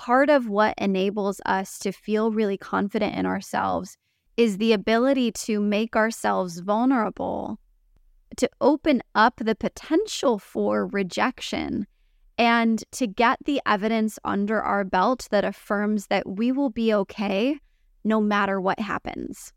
Part 0.01 0.31
of 0.31 0.49
what 0.49 0.77
enables 0.79 1.43
us 1.45 1.79
to 1.81 1.93
feel 1.93 2.33
really 2.33 2.57
confident 2.57 3.15
in 3.17 3.27
ourselves 3.27 3.99
is 4.35 4.57
the 4.57 4.73
ability 4.73 5.31
to 5.33 5.61
make 5.61 5.95
ourselves 5.95 6.61
vulnerable, 6.61 7.59
to 8.39 8.49
open 8.63 9.03
up 9.15 9.35
the 9.37 9.55
potential 9.55 10.39
for 10.39 10.87
rejection, 10.87 11.87
and 12.39 12.83
to 12.93 13.07
get 13.07 13.41
the 13.45 13.61
evidence 13.67 14.19
under 14.25 14.63
our 14.63 14.85
belt 14.85 15.29
that 15.31 15.45
affirms 15.45 16.07
that 16.07 16.27
we 16.27 16.51
will 16.51 16.71
be 16.71 16.95
okay 16.95 17.59
no 18.03 18.23
matter 18.23 18.59
what 18.59 18.81
happens. 18.81 19.53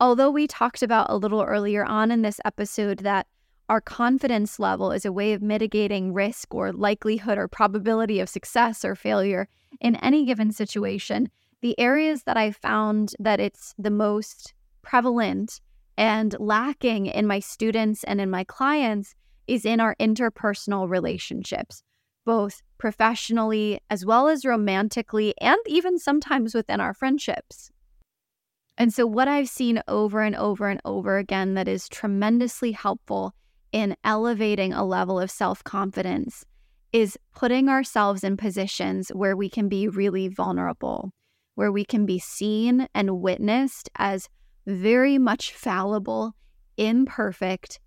Although 0.00 0.30
we 0.30 0.46
talked 0.46 0.82
about 0.82 1.10
a 1.10 1.16
little 1.18 1.42
earlier 1.42 1.84
on 1.84 2.10
in 2.10 2.22
this 2.22 2.40
episode 2.42 3.00
that 3.00 3.26
our 3.68 3.82
confidence 3.82 4.58
level 4.58 4.92
is 4.92 5.04
a 5.04 5.12
way 5.12 5.34
of 5.34 5.42
mitigating 5.42 6.14
risk 6.14 6.54
or 6.54 6.72
likelihood 6.72 7.36
or 7.36 7.48
probability 7.48 8.18
of 8.18 8.30
success 8.30 8.82
or 8.82 8.94
failure 8.94 9.46
in 9.80 9.96
any 9.96 10.24
given 10.24 10.52
situation. 10.52 11.30
The 11.60 11.78
areas 11.78 12.22
that 12.24 12.36
I 12.36 12.52
found 12.52 13.14
that 13.18 13.40
it's 13.40 13.74
the 13.78 13.90
most 13.90 14.54
prevalent 14.82 15.60
and 15.96 16.36
lacking 16.38 17.06
in 17.06 17.26
my 17.26 17.40
students 17.40 18.04
and 18.04 18.20
in 18.20 18.30
my 18.30 18.44
clients 18.44 19.14
is 19.46 19.64
in 19.64 19.80
our 19.80 19.96
interpersonal 19.98 20.88
relationships, 20.88 21.82
both 22.24 22.62
professionally 22.78 23.80
as 23.90 24.06
well 24.06 24.28
as 24.28 24.44
romantically, 24.44 25.34
and 25.40 25.58
even 25.66 25.98
sometimes 25.98 26.54
within 26.54 26.80
our 26.80 26.94
friendships. 26.94 27.70
And 28.76 28.94
so, 28.94 29.06
what 29.06 29.26
I've 29.26 29.48
seen 29.48 29.82
over 29.88 30.20
and 30.20 30.36
over 30.36 30.68
and 30.68 30.80
over 30.84 31.18
again 31.18 31.54
that 31.54 31.66
is 31.66 31.88
tremendously 31.88 32.70
helpful 32.70 33.34
in 33.72 33.96
elevating 34.04 34.72
a 34.72 34.84
level 34.84 35.18
of 35.18 35.30
self 35.30 35.64
confidence 35.64 36.44
is 36.92 37.18
putting 37.34 37.68
ourselves 37.68 38.24
in 38.24 38.36
positions 38.36 39.10
where 39.10 39.36
we 39.36 39.48
can 39.48 39.68
be 39.68 39.88
really 39.88 40.28
vulnerable, 40.28 41.12
where 41.54 41.72
we 41.72 41.84
can 41.84 42.06
be 42.06 42.18
seen 42.18 42.88
and 42.94 43.20
witnessed 43.20 43.90
as 43.96 44.28
very 44.66 45.18
much 45.18 45.52
fallible, 45.52 46.34
imperfect, 46.76 47.80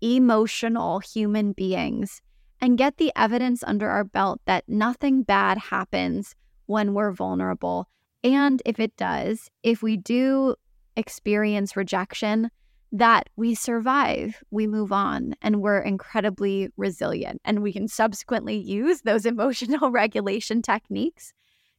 emotional 0.00 1.00
human 1.00 1.52
beings, 1.52 2.20
and 2.60 2.78
get 2.78 2.96
the 2.96 3.12
evidence 3.16 3.62
under 3.64 3.88
our 3.88 4.04
belt 4.04 4.40
that 4.44 4.64
nothing 4.68 5.22
bad 5.22 5.58
happens 5.58 6.34
when 6.66 6.94
we're 6.94 7.12
vulnerable. 7.12 7.88
And 8.22 8.62
if 8.64 8.80
it 8.80 8.96
does, 8.96 9.50
if 9.62 9.82
we 9.82 9.96
do 9.96 10.54
experience 10.96 11.76
rejection, 11.76 12.50
that 12.94 13.28
we 13.34 13.56
survive, 13.56 14.40
we 14.52 14.68
move 14.68 14.92
on, 14.92 15.34
and 15.42 15.60
we're 15.60 15.80
incredibly 15.80 16.68
resilient. 16.76 17.40
And 17.44 17.60
we 17.60 17.72
can 17.72 17.88
subsequently 17.88 18.56
use 18.56 19.00
those 19.00 19.26
emotional 19.34 19.90
regulation 19.90 20.62
techniques 20.62 21.32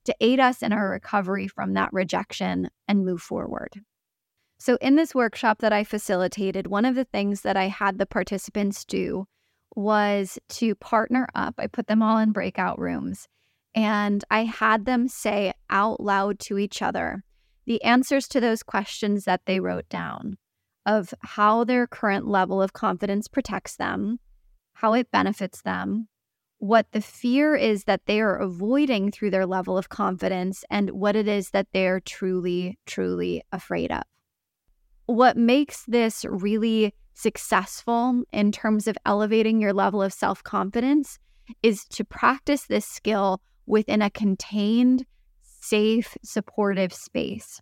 to 0.04 0.16
aid 0.20 0.42
us 0.42 0.62
in 0.62 0.74
our 0.74 0.90
recovery 0.90 1.48
from 1.48 1.74
that 1.74 1.92
rejection 1.94 2.70
and 2.90 3.06
move 3.06 3.22
forward. 3.22 3.70
So, 4.60 4.78
in 4.82 4.98
this 4.98 5.16
workshop 5.16 5.60
that 5.60 5.72
I 5.72 5.86
facilitated, 5.86 6.68
one 6.68 6.86
of 6.86 6.96
the 6.96 7.06
things 7.06 7.42
that 7.42 7.56
I 7.56 7.70
had 7.70 7.98
the 7.98 8.06
participants 8.06 8.84
do 8.84 9.26
was 9.74 10.38
to 10.50 10.76
partner 10.76 11.28
up. 11.34 11.56
I 11.58 11.68
put 11.68 11.88
them 11.88 12.02
all 12.02 12.18
in 12.18 12.34
breakout 12.34 12.78
rooms 12.78 13.28
and 13.74 14.24
I 14.30 14.44
had 14.44 14.86
them 14.86 15.08
say 15.08 15.54
out 15.70 16.02
loud 16.02 16.40
to 16.42 16.58
each 16.58 16.82
other 16.82 17.24
the 17.66 17.82
answers 17.84 18.28
to 18.30 18.40
those 18.40 18.64
questions 18.64 19.26
that 19.26 19.42
they 19.46 19.60
wrote 19.60 19.90
down 19.90 20.38
of 20.86 21.14
how 21.22 21.64
their 21.64 21.88
current 21.88 22.28
level 22.28 22.62
of 22.62 22.74
confidence 22.74 23.28
protects 23.28 23.76
them, 23.76 24.20
how 24.74 24.94
it 24.94 25.12
benefits 25.12 25.62
them, 25.62 26.08
what 26.58 26.92
the 26.92 27.02
fear 27.02 27.56
is 27.56 27.84
that 27.84 28.06
they 28.06 28.22
are 28.22 28.38
avoiding 28.38 29.12
through 29.12 29.32
their 29.32 29.46
level 29.46 29.78
of 29.78 29.90
confidence, 29.90 30.64
and 30.70 30.90
what 30.92 31.16
it 31.16 31.28
is 31.28 31.52
that 31.52 31.68
they're 31.74 32.00
truly, 32.00 32.78
truly 32.86 33.44
afraid 33.52 33.92
of. 33.92 34.04
What 35.06 35.38
makes 35.38 35.84
this 35.86 36.26
really 36.26 36.94
successful 37.14 38.24
in 38.32 38.52
terms 38.52 38.88
of 38.88 38.98
elevating 39.06 39.62
your 39.62 39.74
level 39.74 40.02
of 40.02 40.14
self 40.14 40.44
confidence 40.44 41.20
is 41.62 41.86
to 41.86 42.04
practice 42.04 42.64
this 42.64 42.86
skill 42.86 43.42
within 43.66 44.02
a 44.02 44.10
contained, 44.10 45.06
safe, 45.42 46.18
supportive 46.24 46.94
space. 46.94 47.62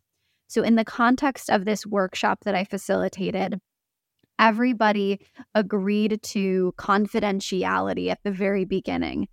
So, 0.53 0.61
in 0.61 0.75
the 0.75 0.85
context 0.85 1.49
of 1.49 1.65
this 1.65 1.83
workshop 1.83 2.41
that 2.45 2.53
I 2.53 2.63
facilitated, 2.63 3.59
everybody 4.37 5.25
agreed 5.55 6.21
to 6.21 6.75
confidentiality 6.77 8.11
at 8.11 8.19
the 8.23 8.29
very 8.29 8.63
beginning. 8.63 9.29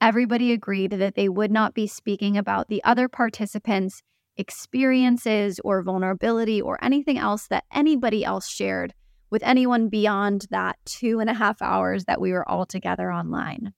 Everybody 0.00 0.50
agreed 0.50 0.90
that 0.90 1.14
they 1.14 1.28
would 1.28 1.52
not 1.52 1.74
be 1.74 1.86
speaking 1.86 2.36
about 2.36 2.66
the 2.66 2.82
other 2.82 3.08
participants' 3.08 4.02
experiences 4.36 5.60
or 5.62 5.84
vulnerability 5.84 6.60
or 6.60 6.82
anything 6.82 7.16
else 7.16 7.46
that 7.46 7.62
anybody 7.72 8.24
else 8.24 8.48
shared 8.48 8.92
with 9.30 9.44
anyone 9.44 9.88
beyond 9.88 10.48
that 10.50 10.78
two 10.84 11.20
and 11.20 11.30
a 11.30 11.34
half 11.34 11.62
hours 11.62 12.06
that 12.06 12.20
we 12.20 12.32
were 12.32 12.48
all 12.48 12.66
together 12.66 13.12
online. 13.12 13.72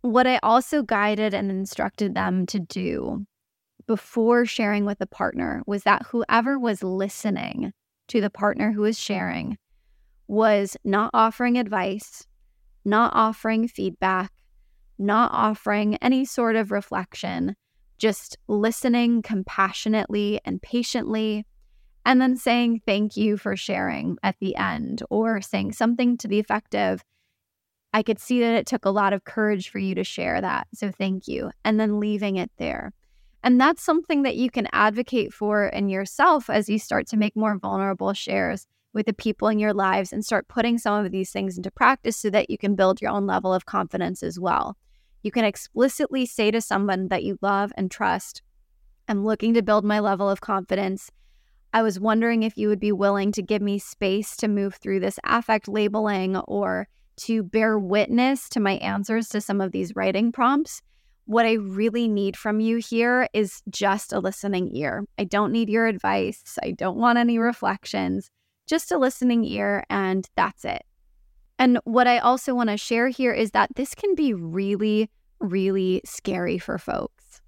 What 0.00 0.26
I 0.26 0.40
also 0.42 0.82
guided 0.82 1.34
and 1.34 1.52
instructed 1.52 2.16
them 2.16 2.46
to 2.46 2.58
do 2.58 3.26
before 3.86 4.46
sharing 4.46 4.84
with 4.84 4.98
the 4.98 5.06
partner 5.06 5.62
was 5.66 5.82
that 5.84 6.06
whoever 6.06 6.58
was 6.58 6.82
listening 6.82 7.72
to 8.08 8.20
the 8.20 8.30
partner 8.30 8.72
who 8.72 8.82
was 8.82 8.98
sharing 8.98 9.56
was 10.28 10.76
not 10.84 11.10
offering 11.14 11.58
advice, 11.58 12.26
not 12.84 13.12
offering 13.14 13.68
feedback, 13.68 14.32
not 14.98 15.30
offering 15.32 15.96
any 15.96 16.24
sort 16.24 16.56
of 16.56 16.70
reflection, 16.70 17.54
just 17.98 18.36
listening 18.48 19.22
compassionately 19.22 20.40
and 20.44 20.60
patiently, 20.62 21.46
and 22.04 22.20
then 22.20 22.36
saying 22.36 22.80
thank 22.84 23.16
you 23.16 23.36
for 23.36 23.56
sharing 23.56 24.16
at 24.22 24.36
the 24.40 24.56
end, 24.56 25.02
or 25.10 25.40
saying 25.40 25.72
something 25.72 26.16
to 26.16 26.28
the 26.28 26.38
effect 26.38 26.74
of, 26.74 27.04
I 27.92 28.02
could 28.02 28.18
see 28.18 28.40
that 28.40 28.54
it 28.54 28.66
took 28.66 28.84
a 28.84 28.90
lot 28.90 29.12
of 29.12 29.24
courage 29.24 29.68
for 29.68 29.78
you 29.78 29.94
to 29.96 30.04
share 30.04 30.40
that. 30.40 30.66
So 30.74 30.90
thank 30.90 31.28
you. 31.28 31.50
And 31.64 31.78
then 31.78 32.00
leaving 32.00 32.36
it 32.36 32.50
there. 32.56 32.92
And 33.42 33.60
that's 33.60 33.82
something 33.82 34.22
that 34.22 34.36
you 34.36 34.50
can 34.50 34.68
advocate 34.72 35.32
for 35.32 35.66
in 35.66 35.88
yourself 35.88 36.48
as 36.48 36.68
you 36.68 36.78
start 36.78 37.06
to 37.08 37.16
make 37.16 37.34
more 37.34 37.58
vulnerable 37.58 38.12
shares 38.12 38.66
with 38.92 39.06
the 39.06 39.12
people 39.12 39.48
in 39.48 39.58
your 39.58 39.72
lives 39.72 40.12
and 40.12 40.24
start 40.24 40.48
putting 40.48 40.78
some 40.78 41.04
of 41.04 41.10
these 41.10 41.30
things 41.30 41.56
into 41.56 41.70
practice 41.70 42.16
so 42.16 42.30
that 42.30 42.50
you 42.50 42.58
can 42.58 42.76
build 42.76 43.00
your 43.00 43.10
own 43.10 43.26
level 43.26 43.52
of 43.52 43.66
confidence 43.66 44.22
as 44.22 44.38
well. 44.38 44.76
You 45.22 45.30
can 45.30 45.44
explicitly 45.44 46.26
say 46.26 46.50
to 46.50 46.60
someone 46.60 47.08
that 47.08 47.24
you 47.24 47.38
love 47.42 47.72
and 47.76 47.90
trust, 47.90 48.42
I'm 49.08 49.24
looking 49.24 49.54
to 49.54 49.62
build 49.62 49.84
my 49.84 49.98
level 49.98 50.28
of 50.28 50.40
confidence. 50.40 51.10
I 51.72 51.82
was 51.82 51.98
wondering 51.98 52.42
if 52.42 52.56
you 52.56 52.68
would 52.68 52.80
be 52.80 52.92
willing 52.92 53.32
to 53.32 53.42
give 53.42 53.62
me 53.62 53.78
space 53.78 54.36
to 54.36 54.48
move 54.48 54.74
through 54.74 55.00
this 55.00 55.18
affect 55.24 55.68
labeling 55.68 56.36
or 56.36 56.86
to 57.16 57.42
bear 57.42 57.78
witness 57.78 58.48
to 58.50 58.60
my 58.60 58.72
answers 58.74 59.28
to 59.30 59.40
some 59.40 59.60
of 59.60 59.72
these 59.72 59.96
writing 59.96 60.32
prompts 60.32 60.82
what 61.26 61.46
I 61.46 61.54
really 61.54 62.08
need 62.08 62.36
from 62.36 62.60
you 62.60 62.78
here 62.78 63.28
is 63.32 63.62
just 63.70 64.12
a 64.12 64.18
listening 64.18 64.74
ear. 64.74 65.04
I 65.18 65.24
don't 65.24 65.52
need 65.52 65.68
your 65.68 65.86
advice. 65.86 66.58
I 66.62 66.72
don't 66.72 66.96
want 66.96 67.18
any 67.18 67.38
reflections, 67.38 68.30
just 68.66 68.92
a 68.92 68.98
listening 68.98 69.44
ear, 69.44 69.84
and 69.88 70.28
that's 70.36 70.64
it. 70.64 70.82
And 71.58 71.78
what 71.84 72.08
I 72.08 72.18
also 72.18 72.54
want 72.54 72.70
to 72.70 72.76
share 72.76 73.08
here 73.08 73.32
is 73.32 73.52
that 73.52 73.70
this 73.76 73.94
can 73.94 74.14
be 74.14 74.34
really, 74.34 75.10
really 75.38 76.00
scary 76.04 76.58
for 76.58 76.76
folks. 76.76 77.40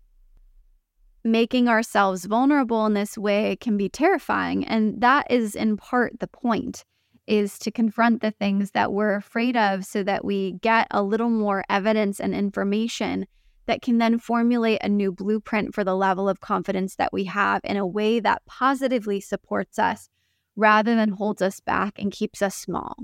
Making 1.25 1.69
ourselves 1.69 2.27
vulnerable 2.27 2.87
in 2.87 2.95
this 2.95 3.19
way 3.19 3.57
can 3.57 3.77
be 3.77 3.89
terrifying. 3.89 4.65
And 4.67 5.01
that 5.01 5.27
is 5.31 5.55
in 5.55 5.77
part 5.77 6.21
the 6.21 6.29
point 6.29 6.85
is 7.27 7.59
to 7.59 7.71
confront 7.71 8.21
the 8.21 8.31
things 8.31 8.73
that 8.73 8.93
we're 8.93 9.15
afraid 9.15 9.57
of 9.57 9.85
so 9.85 10.03
that 10.03 10.25
we 10.25 10.53
get 10.61 10.87
a 10.91 11.03
little 11.03 11.31
more 11.31 11.65
evidence 11.71 12.21
and 12.21 12.35
information 12.35 13.27
that 13.67 13.83
can 13.83 13.99
then 13.99 14.19
formulate 14.19 14.79
a 14.83 14.89
new 14.89 15.13
blueprint 15.13 15.75
for 15.75 15.85
the 15.85 15.97
level 15.97 16.29
of 16.29 16.41
confidence 16.41 16.97
that 16.97 17.13
we 17.13 17.25
have 17.25 17.61
in 17.65 17.77
a 17.77 17.87
way 17.87 18.21
that 18.21 18.45
positively 18.47 19.21
supports 19.21 19.79
us 19.79 20.09
rather 20.57 20.95
than 20.95 21.11
holds 21.11 21.43
us 21.43 21.61
back 21.61 21.99
and 21.99 22.13
keeps 22.13 22.43
us 22.43 22.55
small. 22.55 22.97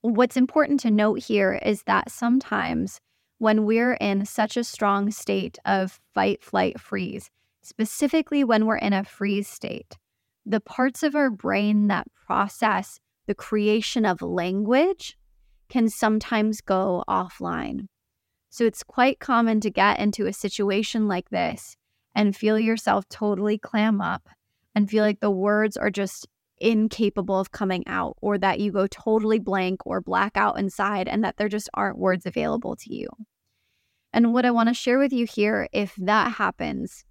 What's 0.00 0.36
important 0.36 0.80
to 0.80 0.90
note 0.90 1.22
here 1.22 1.60
is 1.64 1.82
that 1.84 2.10
sometimes 2.10 3.00
when 3.38 3.64
we're 3.64 3.94
in 3.94 4.24
such 4.24 4.56
a 4.56 4.64
strong 4.64 5.10
state 5.10 5.58
of 5.64 6.00
fight, 6.14 6.42
flight, 6.42 6.80
freeze, 6.80 7.30
specifically 7.62 8.44
when 8.44 8.66
we're 8.66 8.76
in 8.76 8.92
a 8.92 9.04
freeze 9.04 9.48
state. 9.48 9.96
The 10.46 10.60
parts 10.60 11.02
of 11.02 11.16
our 11.16 11.30
brain 11.30 11.88
that 11.88 12.06
process 12.26 13.00
the 13.26 13.34
creation 13.34 14.06
of 14.06 14.22
language 14.22 15.18
can 15.68 15.88
sometimes 15.88 16.60
go 16.60 17.02
offline. 17.08 17.86
So 18.56 18.64
it's 18.64 18.82
quite 18.82 19.20
common 19.20 19.60
to 19.60 19.70
get 19.70 20.00
into 20.00 20.24
a 20.24 20.32
situation 20.32 21.06
like 21.08 21.28
this 21.28 21.76
and 22.14 22.34
feel 22.34 22.58
yourself 22.58 23.06
totally 23.10 23.58
clam 23.58 24.00
up 24.00 24.30
and 24.74 24.88
feel 24.88 25.04
like 25.04 25.20
the 25.20 25.30
words 25.30 25.76
are 25.76 25.90
just 25.90 26.26
incapable 26.56 27.38
of 27.38 27.52
coming 27.52 27.86
out 27.86 28.16
or 28.22 28.38
that 28.38 28.58
you 28.58 28.72
go 28.72 28.86
totally 28.86 29.38
blank 29.38 29.82
or 29.84 30.00
black 30.00 30.38
out 30.38 30.58
inside 30.58 31.06
and 31.06 31.22
that 31.22 31.36
there 31.36 31.50
just 31.50 31.68
aren't 31.74 31.98
words 31.98 32.24
available 32.24 32.76
to 32.76 32.94
you. 32.94 33.10
And 34.14 34.32
what 34.32 34.46
I 34.46 34.52
want 34.52 34.70
to 34.70 34.74
share 34.74 34.98
with 34.98 35.12
you 35.12 35.26
here, 35.26 35.68
if 35.70 35.94
that 35.98 36.32
happens, 36.32 37.04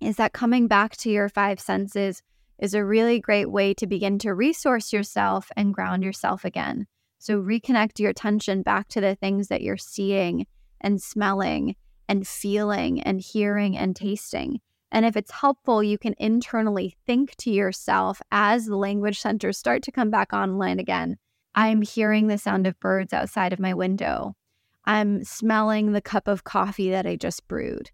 is 0.00 0.16
that 0.16 0.32
coming 0.32 0.66
back 0.66 0.96
to 0.96 1.10
your 1.10 1.28
five 1.28 1.60
senses 1.60 2.22
is 2.58 2.72
a 2.72 2.82
really 2.82 3.20
great 3.20 3.50
way 3.50 3.74
to 3.74 3.86
begin 3.86 4.18
to 4.20 4.32
resource 4.32 4.94
yourself 4.94 5.50
and 5.58 5.74
ground 5.74 6.02
yourself 6.04 6.46
again. 6.46 6.86
So 7.18 7.38
reconnect 7.38 7.98
your 7.98 8.08
attention 8.08 8.62
back 8.62 8.88
to 8.88 9.02
the 9.02 9.14
things 9.14 9.48
that 9.48 9.60
you're 9.60 9.76
seeing 9.76 10.46
and 10.80 11.00
smelling 11.00 11.76
and 12.08 12.26
feeling 12.26 13.00
and 13.02 13.20
hearing 13.20 13.76
and 13.76 13.94
tasting. 13.94 14.60
And 14.92 15.06
if 15.06 15.16
it's 15.16 15.30
helpful, 15.30 15.82
you 15.82 15.98
can 15.98 16.14
internally 16.18 16.96
think 17.06 17.36
to 17.36 17.50
yourself 17.50 18.20
as 18.32 18.66
the 18.66 18.76
language 18.76 19.20
centers 19.20 19.56
start 19.56 19.82
to 19.84 19.92
come 19.92 20.10
back 20.10 20.32
online 20.32 20.80
again. 20.80 21.16
I'm 21.54 21.82
hearing 21.82 22.26
the 22.26 22.38
sound 22.38 22.66
of 22.66 22.78
birds 22.80 23.12
outside 23.12 23.52
of 23.52 23.60
my 23.60 23.74
window. 23.74 24.34
I'm 24.84 25.22
smelling 25.22 25.92
the 25.92 26.00
cup 26.00 26.26
of 26.26 26.44
coffee 26.44 26.90
that 26.90 27.06
I 27.06 27.16
just 27.16 27.46
brewed. 27.46 27.90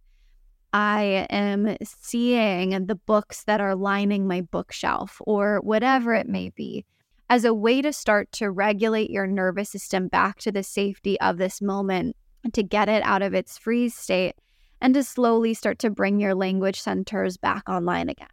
I 0.72 1.26
am 1.30 1.76
seeing 1.82 2.86
the 2.86 2.94
books 2.94 3.44
that 3.44 3.60
are 3.60 3.74
lining 3.74 4.26
my 4.26 4.42
bookshelf 4.42 5.20
or 5.20 5.60
whatever 5.62 6.14
it 6.14 6.28
may 6.28 6.50
be 6.50 6.84
as 7.28 7.44
a 7.44 7.54
way 7.54 7.82
to 7.82 7.92
start 7.92 8.30
to 8.32 8.50
regulate 8.50 9.10
your 9.10 9.26
nervous 9.26 9.70
system 9.70 10.08
back 10.08 10.38
to 10.40 10.52
the 10.52 10.62
safety 10.62 11.20
of 11.20 11.38
this 11.38 11.60
moment 11.60 12.16
to 12.54 12.62
get 12.62 12.88
it 12.88 13.02
out 13.04 13.22
of 13.22 13.34
its 13.34 13.58
freeze 13.58 13.94
state 13.94 14.34
and 14.80 14.94
to 14.94 15.02
slowly 15.02 15.54
start 15.54 15.78
to 15.80 15.90
bring 15.90 16.20
your 16.20 16.34
language 16.34 16.80
centers 16.80 17.36
back 17.36 17.68
online 17.68 18.08
again. 18.08 18.28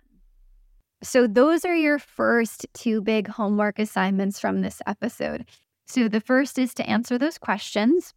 So, 1.02 1.28
those 1.28 1.66
are 1.66 1.76
your 1.76 2.00
first 2.00 2.66
two 2.74 3.02
big 3.02 3.28
homework 3.28 3.78
assignments 3.78 4.40
from 4.40 4.62
this 4.62 4.82
episode. 4.88 5.46
So, 5.86 6.08
the 6.08 6.22
first 6.22 6.58
is 6.58 6.74
to 6.76 6.90
answer 6.90 7.18
those 7.18 7.38
questions 7.38 8.14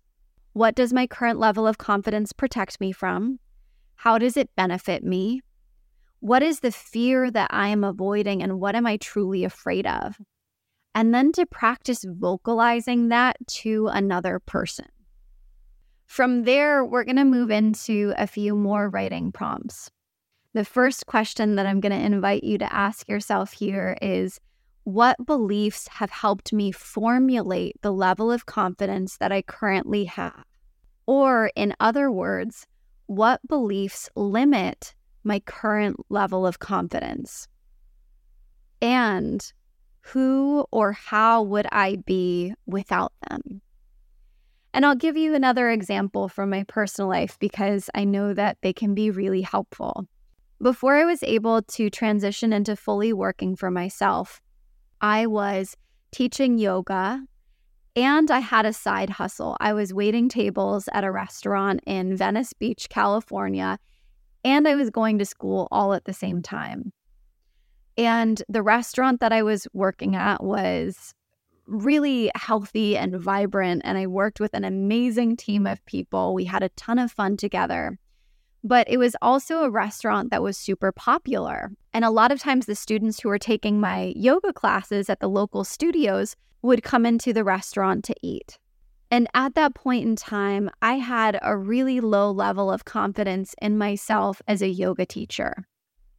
What 0.53 0.75
does 0.75 0.93
my 0.93 1.07
current 1.07 1.39
level 1.39 1.67
of 1.67 1.79
confidence 1.79 2.33
protect 2.33 2.81
me 2.81 2.93
from? 2.93 3.41
How 3.97 4.19
does 4.19 4.37
it 4.37 4.55
benefit 4.57 5.03
me? 5.03 5.43
What 6.21 6.43
is 6.43 6.61
the 6.61 6.73
fear 6.73 7.31
that 7.31 7.51
I 7.53 7.69
am 7.69 7.83
avoiding, 7.83 8.43
and 8.43 8.61
what 8.61 8.77
am 8.77 8.87
I 8.87 8.99
truly 8.99 9.45
afraid 9.45 9.87
of? 9.87 10.17
And 10.95 11.13
then 11.13 11.33
to 11.33 11.45
practice 11.45 12.05
vocalizing 12.09 13.09
that 13.09 13.37
to 13.49 13.89
another 13.89 14.39
person. 14.39 14.87
From 16.07 16.45
there, 16.45 16.85
we're 16.85 17.05
going 17.05 17.16
to 17.16 17.25
move 17.25 17.51
into 17.51 18.14
a 18.16 18.27
few 18.27 18.55
more 18.55 18.88
writing 18.88 19.33
prompts. 19.33 19.90
The 20.55 20.64
first 20.64 21.07
question 21.07 21.57
that 21.57 21.66
I'm 21.66 21.81
going 21.81 21.92
to 21.92 22.05
invite 22.05 22.45
you 22.45 22.57
to 22.59 22.73
ask 22.73 23.09
yourself 23.09 23.53
here 23.53 23.99
is 24.01 24.40
What 24.85 25.27
beliefs 25.27 25.88
have 25.88 26.11
helped 26.11 26.53
me 26.53 26.73
formulate 26.73 27.77
the 27.83 27.92
level 27.92 28.33
of 28.33 28.47
confidence 28.47 29.19
that 29.19 29.33
I 29.33 29.42
currently 29.42 30.05
have? 30.05 30.45
Or, 31.07 31.51
in 31.55 31.75
other 31.81 32.11
words, 32.11 32.66
what 33.07 33.47
beliefs 33.47 34.09
limit 34.16 34.95
my 35.25 35.40
current 35.40 35.97
level 36.09 36.47
of 36.47 36.61
confidence? 36.61 37.49
And 38.81 39.53
who 40.01 40.66
or 40.71 40.92
how 40.92 41.42
would 41.42 41.66
I 41.73 41.97
be 41.97 42.55
without 42.64 43.12
them? 43.29 43.61
And 44.77 44.85
I'll 44.85 44.95
give 44.95 45.17
you 45.17 45.35
another 45.35 45.71
example 45.71 46.29
from 46.29 46.51
my 46.51 46.62
personal 46.65 47.09
life 47.09 47.39
because 47.39 47.89
I 47.95 48.05
know 48.05 48.35
that 48.35 48.59
they 48.61 48.75
can 48.75 48.93
be 48.93 49.11
really 49.11 49.41
helpful. 49.41 50.05
Before 50.61 50.97
I 50.97 51.07
was 51.07 51.23
able 51.23 51.62
to 51.62 51.89
transition 51.89 52.53
into 52.53 52.77
fully 52.77 53.15
working 53.15 53.57
for 53.57 53.71
myself, 53.71 54.43
I 55.01 55.29
was 55.29 55.79
teaching 56.12 56.59
yoga 56.59 57.23
and 57.97 58.31
I 58.31 58.41
had 58.41 58.67
a 58.67 58.73
side 58.75 59.09
hustle. 59.09 59.57
I 59.61 59.73
was 59.73 59.95
waiting 59.95 60.29
tables 60.29 60.91
at 60.93 61.05
a 61.05 61.11
restaurant 61.11 61.81
in 61.87 62.15
Venice 62.15 62.53
Beach, 62.53 62.91
California, 62.91 63.79
and 64.45 64.69
I 64.69 64.75
was 64.75 64.91
going 64.91 65.17
to 65.21 65.25
school 65.25 65.69
all 65.71 65.95
at 65.95 66.05
the 66.05 66.12
same 66.12 66.43
time. 66.43 66.93
And 67.97 68.43
the 68.51 68.62
restaurant 68.62 69.21
that 69.21 69.33
I 69.33 69.43
was 69.43 69.67
working 69.73 70.17
at 70.17 70.45
was 70.45 71.15
really 71.67 72.31
healthy 72.35 72.97
and 72.97 73.17
vibrant. 73.17 73.83
And 73.85 73.99
I 73.99 74.07
worked 74.07 74.41
with 74.41 74.55
an 74.55 74.65
amazing 74.65 75.37
team 75.37 75.67
of 75.67 75.85
people. 75.87 76.35
We 76.35 76.45
had 76.45 76.63
a 76.63 76.69
ton 76.71 76.99
of 76.99 77.13
fun 77.13 77.37
together. 77.37 77.99
But 78.65 78.89
it 78.89 78.97
was 78.97 79.15
also 79.23 79.63
a 79.63 79.71
restaurant 79.71 80.31
that 80.31 80.43
was 80.43 80.59
super 80.59 80.91
popular. 80.91 81.71
And 81.93 82.05
a 82.05 82.11
lot 82.11 82.33
of 82.33 82.41
times, 82.41 82.67
the 82.67 82.75
students 82.75 83.21
who 83.21 83.29
were 83.29 83.39
taking 83.39 83.81
my 83.81 84.13
yoga 84.17 84.53
classes 84.53 85.09
at 85.09 85.21
the 85.21 85.29
local 85.29 85.63
studios 85.63 86.35
would 86.63 86.83
come 86.83 87.07
into 87.07 87.33
the 87.33 87.45
restaurant 87.45 88.05
to 88.07 88.15
eat. 88.23 88.59
And 89.11 89.29
at 89.35 89.55
that 89.55 89.75
point 89.75 90.05
in 90.05 90.17
time, 90.17 90.69
I 90.83 90.95
had 90.95 91.39
a 91.43 91.57
really 91.57 92.01
low 92.01 92.31
level 92.33 92.73
of 92.73 92.85
confidence 92.85 93.55
in 93.63 93.79
myself 93.79 94.43
as 94.49 94.63
a 94.63 94.69
yoga 94.69 95.07
teacher. 95.07 95.65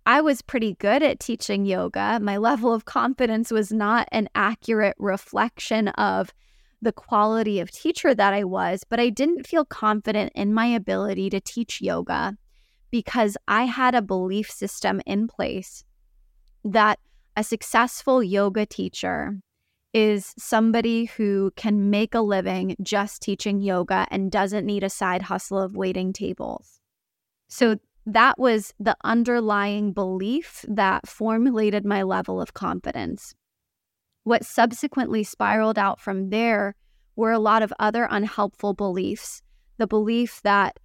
I 0.08 0.22
was 0.22 0.42
pretty 0.42 0.74
good 0.76 1.04
at 1.04 1.20
teaching 1.20 1.66
yoga. 1.66 2.18
My 2.22 2.38
level 2.38 2.74
of 2.74 2.86
confidence 2.86 3.52
was 3.52 3.74
not 3.74 4.08
an 4.14 4.30
accurate 4.36 4.96
reflection 4.98 5.90
of 5.90 6.34
the 6.82 6.94
quality 6.94 7.60
of 7.60 7.72
teacher 7.72 8.16
that 8.16 8.34
I 8.34 8.46
was, 8.46 8.86
but 8.90 9.02
I 9.02 9.10
didn't 9.10 9.46
feel 9.46 9.66
confident 9.66 10.32
in 10.34 10.54
my 10.54 10.68
ability 10.68 11.30
to 11.32 11.42
teach 11.42 11.82
yoga 11.82 12.38
because 12.90 13.36
I 13.50 13.64
had 13.64 13.96
a 13.96 14.02
belief 14.02 14.50
system 14.50 15.02
in 15.06 15.28
place 15.28 15.84
that 16.64 17.00
a 17.36 17.44
successful 17.44 18.24
yoga 18.24 18.66
teacher 18.66 19.38
is 19.94 20.34
somebody 20.38 21.06
who 21.06 21.52
can 21.58 21.90
make 21.90 22.16
a 22.16 22.22
living 22.22 22.78
just 22.82 23.22
teaching 23.22 23.60
yoga 23.60 24.08
and 24.10 24.32
doesn't 24.32 24.66
need 24.66 24.86
a 24.86 24.90
side 24.90 25.24
hustle 25.24 25.60
of 25.60 25.76
waiting 25.76 26.14
tables. 26.14 26.80
So 27.50 27.78
that 28.08 28.40
was 28.40 28.74
the 28.80 28.96
underlying 29.04 29.92
belief 29.92 30.64
that 30.70 31.06
formulated 31.06 31.86
my 31.86 32.04
level 32.04 32.40
of 32.40 32.54
confidence. 32.54 33.36
What 34.24 34.46
subsequently 34.46 35.26
spiraled 35.26 35.78
out 35.78 36.00
from 36.00 36.30
there 36.30 36.76
were 37.18 37.34
a 37.34 37.40
lot 37.40 37.64
of 37.64 37.74
other 37.80 38.08
unhelpful 38.10 38.74
beliefs. 38.74 39.42
The 39.78 39.88
belief 39.88 40.42
that 40.44 40.80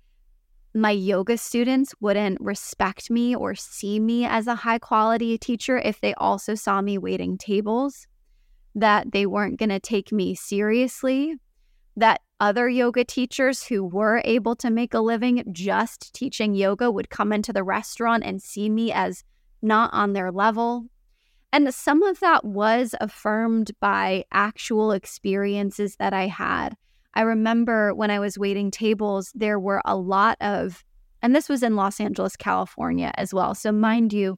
my 0.75 0.91
yoga 0.91 1.39
students 1.39 1.95
wouldn't 2.01 2.41
respect 2.41 3.09
me 3.09 3.37
or 3.37 3.55
see 3.55 4.01
me 4.01 4.25
as 4.25 4.49
a 4.49 4.57
high 4.57 4.81
quality 4.81 5.39
teacher 5.39 5.79
if 5.79 6.01
they 6.01 6.15
also 6.15 6.57
saw 6.57 6.81
me 6.81 6.99
waiting 6.99 7.39
tables, 7.39 8.09
that 8.75 9.13
they 9.13 9.27
weren't 9.27 9.61
going 9.61 9.69
to 9.69 9.79
take 9.79 10.11
me 10.11 10.35
seriously, 10.35 11.37
that 11.97 12.21
other 12.43 12.69
yoga 12.69 13.05
teachers 13.05 13.63
who 13.63 13.85
were 13.85 14.21
able 14.25 14.57
to 14.57 14.69
make 14.69 14.93
a 14.95 14.99
living 14.99 15.45
just 15.53 16.13
teaching 16.13 16.55
yoga 16.55 16.91
would 16.91 17.09
come 17.09 17.33
into 17.33 17.53
the 17.53 17.63
restaurant 17.63 18.25
and 18.25 18.43
see 18.43 18.69
me 18.69 18.91
as 18.91 19.23
not 19.63 19.89
on 19.95 20.13
their 20.13 20.33
level. 20.33 20.85
And 21.53 21.73
some 21.73 22.03
of 22.03 22.19
that 22.19 22.45
was 22.45 22.97
affirmed 23.01 23.71
by 23.79 24.25
actual 24.33 24.91
experiences 24.91 25.95
that 26.01 26.13
I 26.13 26.27
had. 26.27 26.71
I 27.15 27.21
remember 27.21 27.95
when 27.95 28.11
I 28.11 28.19
was 28.19 28.37
waiting 28.37 28.73
tables, 28.73 29.31
there 29.37 29.61
were 29.61 29.81
a 29.85 29.97
lot 29.97 30.37
of, 30.41 30.83
and 31.23 31.37
this 31.37 31.49
was 31.49 31.63
in 31.63 31.77
Los 31.77 32.01
Angeles, 32.01 32.35
California 32.35 33.13
as 33.15 33.33
well. 33.33 33.55
So, 33.55 33.71
mind 33.71 34.13
you, 34.13 34.37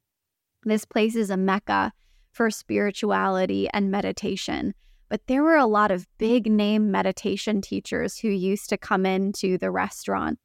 this 0.65 0.85
place 0.85 1.17
is 1.17 1.31
a 1.31 1.39
mecca 1.39 1.91
for 2.33 2.51
spirituality 2.51 3.67
and 3.73 3.91
meditation. 3.91 4.75
But 5.15 5.29
there 5.29 5.45
were 5.45 5.57
a 5.57 5.65
lot 5.65 5.93
of 5.93 6.09
big 6.19 6.51
name 6.51 6.91
meditation 6.91 7.61
teachers 7.61 8.19
who 8.19 8.31
used 8.31 8.69
to 8.71 8.77
come 8.77 9.07
into 9.07 9.57
the 9.57 9.71
restaurant 9.71 10.41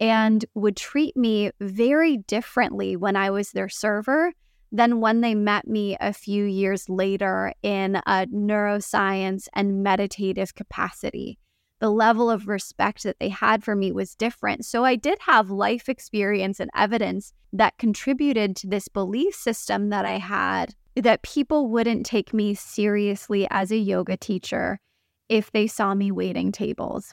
and 0.00 0.42
would 0.54 0.74
treat 0.74 1.18
me 1.18 1.50
very 1.60 2.16
differently 2.16 2.96
when 2.96 3.14
I 3.14 3.28
was 3.28 3.50
their 3.50 3.68
server 3.68 4.32
than 4.72 5.02
when 5.02 5.20
they 5.20 5.34
met 5.34 5.68
me 5.68 5.98
a 6.00 6.14
few 6.14 6.44
years 6.44 6.88
later 6.88 7.52
in 7.62 7.96
a 7.96 8.26
neuroscience 8.28 9.48
and 9.52 9.82
meditative 9.82 10.54
capacity. 10.54 11.38
The 11.80 11.90
level 11.90 12.30
of 12.30 12.48
respect 12.48 13.02
that 13.02 13.18
they 13.20 13.28
had 13.28 13.62
for 13.62 13.76
me 13.76 13.92
was 13.92 14.14
different. 14.14 14.64
So 14.64 14.82
I 14.82 14.96
did 14.96 15.18
have 15.26 15.50
life 15.50 15.90
experience 15.90 16.58
and 16.58 16.70
evidence 16.74 17.34
that 17.52 17.76
contributed 17.76 18.56
to 18.56 18.66
this 18.66 18.88
belief 18.88 19.34
system 19.34 19.90
that 19.90 20.06
I 20.06 20.16
had 20.16 20.74
that 20.96 21.22
people 21.22 21.68
wouldn't 21.68 22.06
take 22.06 22.32
me 22.32 22.54
seriously 22.54 23.46
as 23.50 23.70
a 23.70 23.76
yoga 23.76 24.16
teacher 24.16 24.80
if 25.28 25.52
they 25.52 25.66
saw 25.66 25.94
me 25.94 26.10
waiting 26.10 26.50
tables. 26.50 27.12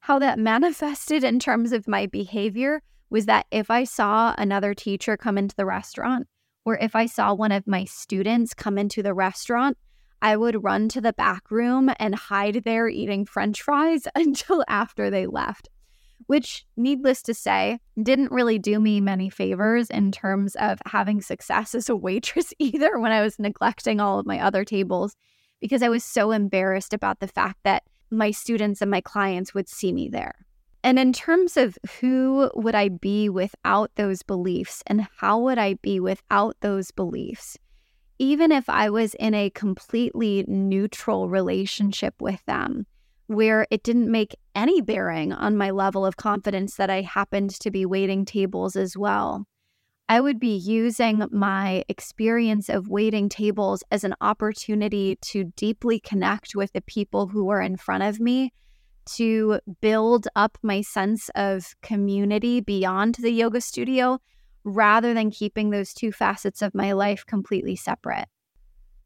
How 0.00 0.18
that 0.18 0.38
manifested 0.52 1.24
in 1.24 1.38
terms 1.38 1.72
of 1.72 1.88
my 1.88 2.06
behavior 2.06 2.82
was 3.08 3.26
that 3.26 3.46
if 3.50 3.70
I 3.70 3.84
saw 3.84 4.34
another 4.38 4.74
teacher 4.74 5.16
come 5.16 5.36
into 5.38 5.56
the 5.56 5.66
restaurant, 5.66 6.26
or 6.64 6.76
if 6.78 6.94
I 6.94 7.06
saw 7.06 7.34
one 7.34 7.52
of 7.52 7.66
my 7.66 7.84
students 7.84 8.54
come 8.54 8.78
into 8.78 9.02
the 9.02 9.14
restaurant, 9.14 9.76
I 10.22 10.36
would 10.36 10.62
run 10.62 10.88
to 10.90 11.00
the 11.00 11.14
back 11.14 11.50
room 11.50 11.90
and 11.98 12.14
hide 12.14 12.62
there 12.64 12.88
eating 12.88 13.24
french 13.24 13.62
fries 13.62 14.06
until 14.14 14.64
after 14.68 15.10
they 15.10 15.26
left, 15.26 15.68
which, 16.26 16.66
needless 16.76 17.22
to 17.22 17.34
say, 17.34 17.78
didn't 18.02 18.32
really 18.32 18.58
do 18.58 18.78
me 18.80 19.00
many 19.00 19.30
favors 19.30 19.90
in 19.90 20.12
terms 20.12 20.54
of 20.56 20.78
having 20.86 21.20
success 21.20 21.74
as 21.74 21.88
a 21.88 21.96
waitress 21.96 22.52
either 22.58 22.98
when 22.98 23.12
I 23.12 23.22
was 23.22 23.38
neglecting 23.38 24.00
all 24.00 24.18
of 24.18 24.26
my 24.26 24.40
other 24.40 24.64
tables 24.64 25.16
because 25.60 25.82
I 25.82 25.88
was 25.88 26.04
so 26.04 26.30
embarrassed 26.30 26.94
about 26.94 27.20
the 27.20 27.28
fact 27.28 27.58
that 27.64 27.84
my 28.10 28.30
students 28.30 28.80
and 28.80 28.90
my 28.90 29.00
clients 29.00 29.54
would 29.54 29.68
see 29.68 29.92
me 29.92 30.08
there. 30.08 30.34
And 30.82 30.98
in 30.98 31.12
terms 31.12 31.56
of 31.56 31.78
who 32.00 32.50
would 32.54 32.74
I 32.74 32.88
be 32.88 33.28
without 33.28 33.90
those 33.96 34.22
beliefs 34.22 34.82
and 34.86 35.06
how 35.18 35.38
would 35.40 35.58
I 35.58 35.74
be 35.74 36.00
without 36.00 36.56
those 36.60 36.90
beliefs? 36.90 37.58
Even 38.18 38.50
if 38.50 38.68
I 38.68 38.90
was 38.90 39.14
in 39.14 39.34
a 39.34 39.50
completely 39.50 40.44
neutral 40.48 41.28
relationship 41.28 42.14
with 42.20 42.44
them, 42.46 42.86
where 43.30 43.64
it 43.70 43.84
didn't 43.84 44.10
make 44.10 44.34
any 44.56 44.80
bearing 44.80 45.32
on 45.32 45.56
my 45.56 45.70
level 45.70 46.04
of 46.04 46.16
confidence 46.16 46.74
that 46.74 46.90
I 46.90 47.02
happened 47.02 47.50
to 47.60 47.70
be 47.70 47.86
waiting 47.86 48.24
tables 48.24 48.74
as 48.74 48.96
well, 48.96 49.46
I 50.08 50.20
would 50.20 50.40
be 50.40 50.56
using 50.56 51.24
my 51.30 51.84
experience 51.88 52.68
of 52.68 52.88
waiting 52.88 53.28
tables 53.28 53.84
as 53.92 54.02
an 54.02 54.16
opportunity 54.20 55.16
to 55.26 55.44
deeply 55.54 56.00
connect 56.00 56.56
with 56.56 56.72
the 56.72 56.80
people 56.80 57.28
who 57.28 57.44
were 57.44 57.60
in 57.60 57.76
front 57.76 58.02
of 58.02 58.18
me 58.18 58.52
to 59.14 59.60
build 59.80 60.26
up 60.34 60.58
my 60.64 60.80
sense 60.80 61.30
of 61.36 61.76
community 61.82 62.60
beyond 62.60 63.14
the 63.20 63.30
yoga 63.30 63.60
studio 63.60 64.18
rather 64.64 65.14
than 65.14 65.30
keeping 65.30 65.70
those 65.70 65.94
two 65.94 66.10
facets 66.10 66.62
of 66.62 66.74
my 66.74 66.90
life 66.90 67.24
completely 67.26 67.76
separate. 67.76 68.26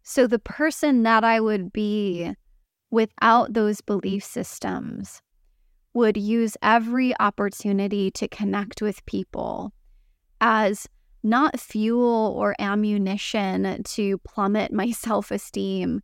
So, 0.02 0.26
the 0.26 0.38
person 0.38 1.02
that 1.02 1.24
I 1.24 1.40
would 1.40 1.74
be 1.74 2.32
without 2.94 3.52
those 3.52 3.80
belief 3.80 4.24
systems 4.24 5.20
would 5.94 6.16
use 6.16 6.56
every 6.62 7.12
opportunity 7.18 8.10
to 8.12 8.28
connect 8.28 8.80
with 8.80 9.04
people 9.04 9.72
as 10.40 10.88
not 11.22 11.58
fuel 11.58 12.34
or 12.36 12.54
ammunition 12.58 13.82
to 13.82 14.18
plummet 14.18 14.72
my 14.72 14.90
self 15.06 15.30
esteem 15.30 16.00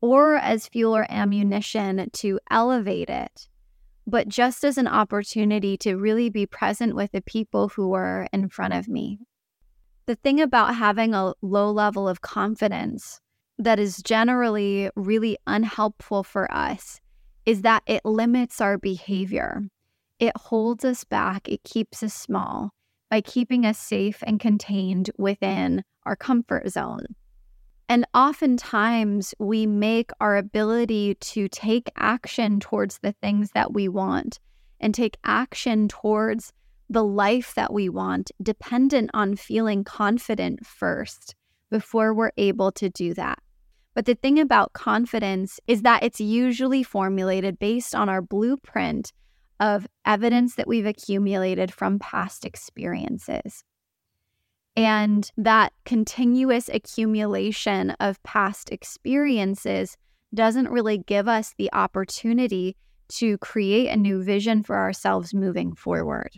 or 0.00 0.36
as 0.36 0.68
fuel 0.68 0.96
or 0.96 1.06
ammunition 1.10 2.08
to 2.12 2.38
elevate 2.50 3.10
it, 3.10 3.48
but 4.06 4.28
just 4.28 4.64
as 4.64 4.78
an 4.78 4.86
opportunity 4.86 5.76
to 5.76 5.96
really 5.96 6.30
be 6.30 6.46
present 6.46 6.94
with 6.94 7.10
the 7.12 7.20
people 7.22 7.68
who 7.68 7.92
are 7.92 8.28
in 8.32 8.48
front 8.48 8.72
of 8.72 8.88
me. 8.88 9.18
The 10.06 10.14
thing 10.14 10.40
about 10.40 10.74
having 10.76 11.12
a 11.12 11.34
low 11.42 11.70
level 11.70 12.08
of 12.08 12.20
confidence 12.20 13.20
that 13.60 13.78
is 13.78 14.02
generally 14.02 14.90
really 14.96 15.36
unhelpful 15.46 16.24
for 16.24 16.50
us 16.50 16.98
is 17.44 17.60
that 17.62 17.82
it 17.86 18.04
limits 18.04 18.60
our 18.60 18.78
behavior. 18.78 19.62
It 20.18 20.32
holds 20.36 20.84
us 20.84 21.04
back, 21.04 21.48
it 21.48 21.62
keeps 21.62 22.02
us 22.02 22.14
small 22.14 22.70
by 23.10 23.20
keeping 23.20 23.66
us 23.66 23.78
safe 23.78 24.22
and 24.26 24.40
contained 24.40 25.10
within 25.18 25.82
our 26.06 26.16
comfort 26.16 26.70
zone. 26.70 27.04
And 27.88 28.06
oftentimes, 28.14 29.34
we 29.38 29.66
make 29.66 30.10
our 30.20 30.36
ability 30.36 31.16
to 31.16 31.48
take 31.48 31.90
action 31.96 32.60
towards 32.60 32.98
the 32.98 33.12
things 33.20 33.50
that 33.52 33.74
we 33.74 33.88
want 33.88 34.38
and 34.78 34.94
take 34.94 35.18
action 35.24 35.88
towards 35.88 36.52
the 36.88 37.04
life 37.04 37.54
that 37.56 37.72
we 37.72 37.88
want 37.88 38.30
dependent 38.42 39.10
on 39.12 39.36
feeling 39.36 39.84
confident 39.84 40.64
first 40.64 41.34
before 41.70 42.14
we're 42.14 42.32
able 42.36 42.72
to 42.72 42.88
do 42.88 43.12
that. 43.14 43.38
But 43.94 44.06
the 44.06 44.14
thing 44.14 44.38
about 44.38 44.72
confidence 44.72 45.58
is 45.66 45.82
that 45.82 46.02
it's 46.02 46.20
usually 46.20 46.82
formulated 46.82 47.58
based 47.58 47.94
on 47.94 48.08
our 48.08 48.22
blueprint 48.22 49.12
of 49.58 49.86
evidence 50.06 50.54
that 50.54 50.68
we've 50.68 50.86
accumulated 50.86 51.72
from 51.72 51.98
past 51.98 52.44
experiences. 52.44 53.64
And 54.76 55.30
that 55.36 55.72
continuous 55.84 56.68
accumulation 56.68 57.90
of 58.00 58.22
past 58.22 58.70
experiences 58.70 59.96
doesn't 60.32 60.70
really 60.70 60.98
give 60.98 61.28
us 61.28 61.54
the 61.58 61.70
opportunity 61.72 62.76
to 63.08 63.36
create 63.38 63.88
a 63.88 63.96
new 63.96 64.22
vision 64.22 64.62
for 64.62 64.76
ourselves 64.76 65.34
moving 65.34 65.74
forward. 65.74 66.30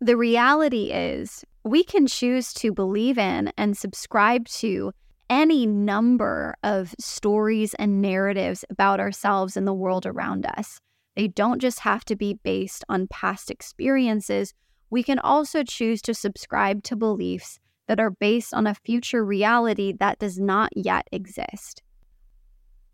The 0.00 0.16
reality 0.16 0.92
is, 0.92 1.44
we 1.64 1.82
can 1.82 2.06
choose 2.06 2.54
to 2.54 2.72
believe 2.72 3.18
in 3.18 3.52
and 3.58 3.76
subscribe 3.76 4.46
to 4.48 4.92
any 5.30 5.66
number 5.66 6.56
of 6.62 6.94
stories 6.98 7.74
and 7.74 8.00
narratives 8.00 8.64
about 8.70 9.00
ourselves 9.00 9.56
and 9.56 9.66
the 9.66 9.74
world 9.74 10.06
around 10.06 10.46
us. 10.46 10.80
They 11.16 11.28
don't 11.28 11.60
just 11.60 11.80
have 11.80 12.04
to 12.06 12.16
be 12.16 12.34
based 12.42 12.84
on 12.88 13.08
past 13.08 13.50
experiences 13.50 14.54
we 14.90 15.02
can 15.02 15.18
also 15.18 15.62
choose 15.62 16.00
to 16.02 16.14
subscribe 16.14 16.82
to 16.84 16.96
beliefs 16.96 17.58
that 17.86 18.00
are 18.00 18.10
based 18.10 18.54
on 18.54 18.66
a 18.66 18.74
future 18.74 19.24
reality 19.24 19.94
that 19.98 20.18
does 20.18 20.38
not 20.38 20.70
yet 20.74 21.08
exist. 21.12 21.82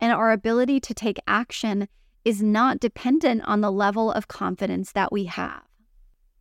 And 0.01 0.13
our 0.13 0.33
ability 0.33 0.81
to 0.81 0.95
take 0.95 1.19
action 1.27 1.89
is 2.25 2.43
not 2.43 2.81
dependent 2.81 3.43
on 3.45 3.61
the 3.61 3.71
level 3.71 4.11
of 4.11 4.29
confidence 4.29 4.93
that 4.93 5.13
we 5.13 5.25
have. 5.27 5.63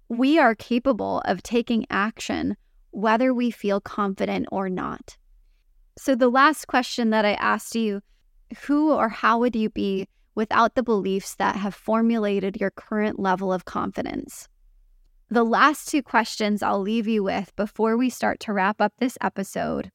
We 0.10 0.40
are 0.40 0.56
capable 0.56 1.22
of 1.26 1.44
taking 1.44 1.86
action 1.90 2.56
whether 2.92 3.34
we 3.34 3.50
feel 3.50 3.82
confident 3.82 4.48
or 4.52 4.70
not. 4.70 5.18
So, 5.98 6.16
the 6.16 6.30
last 6.30 6.68
question 6.68 7.12
that 7.12 7.26
I 7.26 7.34
asked 7.34 7.76
you 7.76 8.02
who 8.66 8.92
or 8.92 9.10
how 9.10 9.40
would 9.40 9.56
you 9.56 9.70
be 9.70 10.08
without 10.36 10.76
the 10.76 10.84
beliefs 10.84 11.36
that 11.36 11.56
have 11.56 11.76
formulated 11.76 12.58
your 12.60 12.72
current 12.72 13.20
level 13.20 13.54
of 13.54 13.66
confidence? 13.66 14.48
The 15.30 15.44
last 15.44 15.88
two 15.88 16.04
questions 16.04 16.62
I'll 16.62 16.82
leave 16.82 17.08
you 17.08 17.24
with 17.24 17.56
before 17.56 17.98
we 17.98 18.10
start 18.10 18.40
to 18.42 18.54
wrap 18.54 18.82
up 18.82 18.94
this 18.98 19.18
episode 19.22 19.92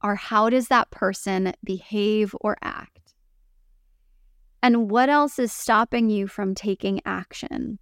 are 0.00 0.16
how 0.16 0.50
does 0.50 0.68
that 0.68 0.90
person 0.90 1.52
behave 1.64 2.34
or 2.40 2.56
act? 2.62 3.14
And 4.62 4.90
what 4.90 5.08
else 5.08 5.38
is 5.38 5.52
stopping 5.52 6.10
you 6.10 6.26
from 6.26 6.54
taking 6.54 7.00
action? 7.04 7.78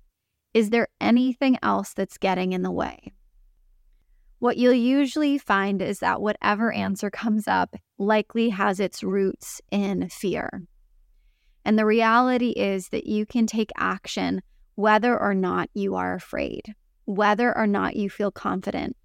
Is 0.53 0.71
there 0.71 0.89
anything 1.01 1.59
else 1.63 1.95
that's 1.95 2.19
getting 2.19 2.53
in 2.53 2.63
the 2.63 2.71
way? 2.71 3.13
What 4.39 4.59
you'll 4.59 4.75
usually 4.75 5.39
find 5.39 5.81
is 5.81 6.01
that 6.01 6.21
whatever 6.21 6.73
answer 6.73 7.11
comes 7.11 7.49
up 7.49 7.75
likely 7.99 8.51
has 8.51 8.81
its 8.81 9.03
roots 9.03 9.61
in 9.71 10.09
fear. 10.09 10.63
And 11.65 11.79
the 11.79 11.87
reality 11.87 12.51
is 12.51 12.91
that 12.91 13.07
you 13.07 13.27
can 13.27 13.47
take 13.47 13.71
action 13.77 14.43
whether 14.75 15.19
or 15.19 15.35
not 15.35 15.71
you 15.73 15.95
are 15.95 16.15
afraid, 16.15 16.75
whether 17.07 17.57
or 17.57 17.67
not 17.67 17.97
you 17.97 18.11
feel 18.11 18.31
confident. 18.31 18.97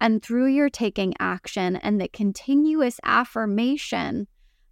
And 0.00 0.22
through 0.22 0.46
your 0.46 0.70
taking 0.70 1.14
action 1.20 1.76
and 1.76 2.00
the 2.00 2.08
continuous 2.08 2.98
affirmation 3.04 4.26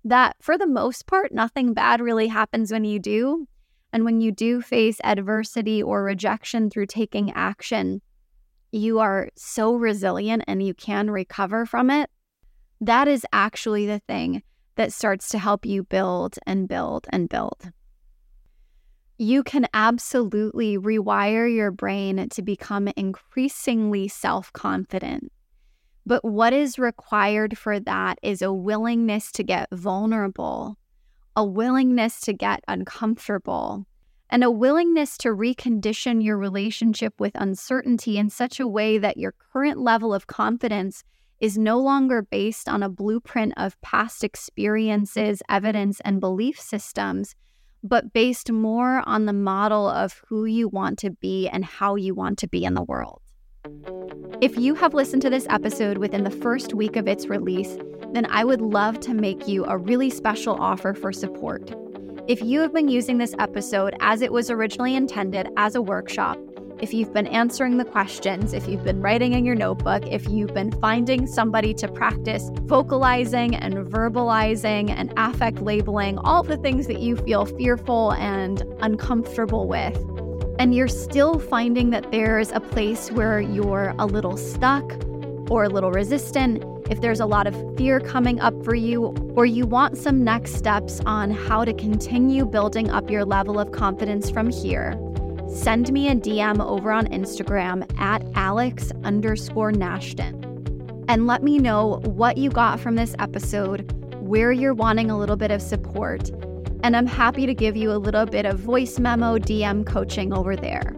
that, 0.05 0.37
for 0.41 0.57
the 0.57 0.67
most 0.67 1.07
part, 1.07 1.33
nothing 1.33 1.75
bad 1.75 2.01
really 2.01 2.29
happens 2.29 2.73
when 2.73 2.85
you 2.85 2.99
do. 2.99 3.47
And 3.93 4.05
when 4.05 4.23
you 4.23 4.33
do 4.33 4.63
face 4.63 4.99
adversity 5.05 5.83
or 5.83 6.03
rejection 6.03 6.71
through 6.71 6.87
taking 6.87 7.31
action, 7.33 8.01
you 8.73 8.99
are 8.99 9.29
so 9.37 9.75
resilient 9.75 10.45
and 10.47 10.63
you 10.63 10.75
can 10.75 11.11
recover 11.11 11.67
from 11.67 11.91
it. 11.91 12.11
That 12.81 13.09
is 13.09 13.27
actually 13.33 13.87
the 13.87 13.99
thing 13.99 14.43
that 14.77 14.93
starts 14.93 15.29
to 15.31 15.39
help 15.39 15.67
you 15.67 15.83
build 15.83 16.39
and 16.47 16.69
build 16.69 17.07
and 17.11 17.29
build 17.29 17.73
you 19.19 19.43
can 19.43 19.67
absolutely 19.75 20.79
rewire 20.79 21.53
your 21.53 21.73
brain 21.73 22.29
to 22.29 22.41
become 22.41 22.89
increasingly 22.97 24.07
self 24.07 24.53
confident. 24.53 25.33
But 26.07 26.25
what 26.25 26.53
is 26.53 26.79
required 26.79 27.59
for 27.59 27.81
that 27.81 28.19
is 28.23 28.41
a 28.41 28.53
willingness 28.53 29.33
to 29.33 29.43
get 29.43 29.69
vulnerable, 29.73 30.79
a 31.37 31.45
willingness 31.45 32.21
to 32.23 32.33
get 32.33 32.63
uncomfortable, 32.69 33.87
and 34.31 34.45
a 34.45 34.51
willingness 34.51 35.17
to 35.19 35.29
recondition 35.29 36.23
your 36.23 36.37
relationship 36.37 37.15
with 37.19 37.33
uncertainty 37.35 38.19
in 38.19 38.31
such 38.31 38.61
a 38.61 38.69
way 38.69 38.99
that 38.99 39.17
your 39.17 39.35
current 39.53 39.79
level 39.79 40.13
of 40.13 40.27
confidence 40.27 41.05
is 41.41 41.57
no 41.57 41.79
longer 41.79 42.23
based 42.23 42.69
on 42.69 42.83
a 42.83 42.89
blueprint 42.89 43.55
of 43.57 43.81
past 43.81 44.25
experiences, 44.25 45.43
evidence, 45.49 46.01
and 46.05 46.21
belief 46.21 46.61
systems 46.61 47.35
but 47.83 48.13
based 48.13 48.51
more 48.51 49.03
on 49.07 49.27
the 49.27 49.33
model 49.33 49.89
of 49.89 50.23
who 50.29 50.45
you 50.45 50.69
want 50.69 50.99
to 50.99 51.11
be 51.11 51.49
and 51.49 51.65
how 51.65 51.95
you 51.95 52.15
want 52.15 52.39
to 52.39 52.49
be 52.49 52.65
in 52.65 52.75
the 52.75 52.83
world. 52.83 53.23
If 54.41 54.57
you 54.57 54.75
have 54.77 54.95
listened 54.95 55.23
to 55.23 55.31
this 55.31 55.47
episode 55.51 55.99
within 55.99 56.25
the 56.25 56.31
first 56.31 56.75
week 56.75 56.97
of 56.97 57.09
its 57.09 57.27
release, 57.27 57.77
then 58.13 58.27
I 58.27 58.45
would 58.45 58.61
love 58.61 59.01
to 59.01 59.15
make 59.15 59.47
you 59.49 59.65
a 59.65 59.77
really 59.77 60.11
special 60.11 60.55
offer 60.55 60.95
for 60.95 61.13
support. 61.13 61.75
If 62.29 62.43
you 62.43 62.61
have 62.61 62.75
been 62.75 62.89
using 62.89 63.17
this 63.17 63.35
episode 63.39 63.97
as 64.01 64.21
it 64.21 64.31
was 64.31 64.51
originally 64.51 64.95
intended 64.95 65.49
as 65.57 65.75
a 65.77 65.81
workshop, 65.81 66.39
if 66.79 66.93
you've 66.93 67.15
been 67.15 67.27
answering 67.27 67.79
the 67.79 67.87
questions, 67.87 68.53
if 68.53 68.69
you've 68.69 68.85
been 68.85 69.01
writing 69.01 69.33
in 69.33 69.47
your 69.47 69.55
notebook, 69.55 70.07
if 70.07 70.29
you've 70.29 70.53
been 70.53 70.71
finding 70.73 71.27
somebody 71.27 71.73
to 71.73 71.89
practice 71.89 72.51
vocalizing 72.65 73.57
and 73.57 73.77
verbalizing 73.77 74.91
and 74.91 75.11
affect 75.17 75.63
labeling, 75.63 76.19
all 76.19 76.43
the 76.43 76.59
things 76.59 76.87
that 76.89 77.01
you 77.01 77.17
feel 77.17 77.47
fearful 77.47 78.13
and 78.13 78.63
uncomfortable 78.81 79.67
with, 79.67 79.97
and 80.59 80.75
you're 80.75 80.87
still 80.87 81.39
finding 81.39 81.89
that 81.89 82.13
there's 82.13 82.53
a 82.53 82.61
place 82.61 83.11
where 83.11 83.41
you're 83.41 83.95
a 83.99 84.05
little 84.05 84.37
stuck 84.37 84.85
or 85.51 85.65
a 85.65 85.71
little 85.71 85.93
resistant, 85.93 86.63
if 86.91 87.01
there's 87.01 87.21
a 87.21 87.27
lot 87.27 87.47
of 87.47 87.77
fear 87.77 88.01
coming 88.01 88.41
up 88.41 88.55
for 88.65 88.75
you, 88.75 89.15
or 89.37 89.47
you 89.47 89.67
want 89.67 89.97
some 89.97 90.25
next 90.25 90.55
steps 90.55 91.01
on 91.07 91.31
how 91.31 91.65
to 91.65 91.73
continue 91.75 92.45
building 92.45 92.91
up 92.91 93.11
your 93.11 93.25
level 93.25 93.59
of 93.59 93.73
confidence 93.73 94.31
from 94.31 94.51
here, 94.51 94.95
send 95.49 95.93
me 95.93 96.09
a 96.09 96.15
DM 96.15 96.65
over 96.65 96.91
on 96.91 97.07
Instagram 97.09 97.85
at 98.01 98.23
Alex 98.35 98.93
underscore 99.05 99.73
Nashton 99.73 100.45
and 101.09 101.27
let 101.27 101.43
me 101.43 101.59
know 101.59 102.01
what 102.05 102.37
you 102.37 102.51
got 102.51 102.79
from 102.79 102.95
this 102.95 103.15
episode, 103.19 103.91
where 104.21 104.53
you're 104.53 104.75
wanting 104.75 105.11
a 105.11 105.19
little 105.19 105.37
bit 105.37 105.51
of 105.51 105.63
support, 105.63 106.29
and 106.83 106.95
I'm 106.95 107.07
happy 107.07 107.47
to 107.47 107.55
give 107.55 107.77
you 107.77 107.91
a 107.91 107.97
little 107.97 108.27
bit 108.27 108.45
of 108.45 108.59
voice 108.59 108.99
memo 108.99 109.39
DM 109.39 109.87
coaching 109.87 110.35
over 110.35 110.55
there. 110.55 110.95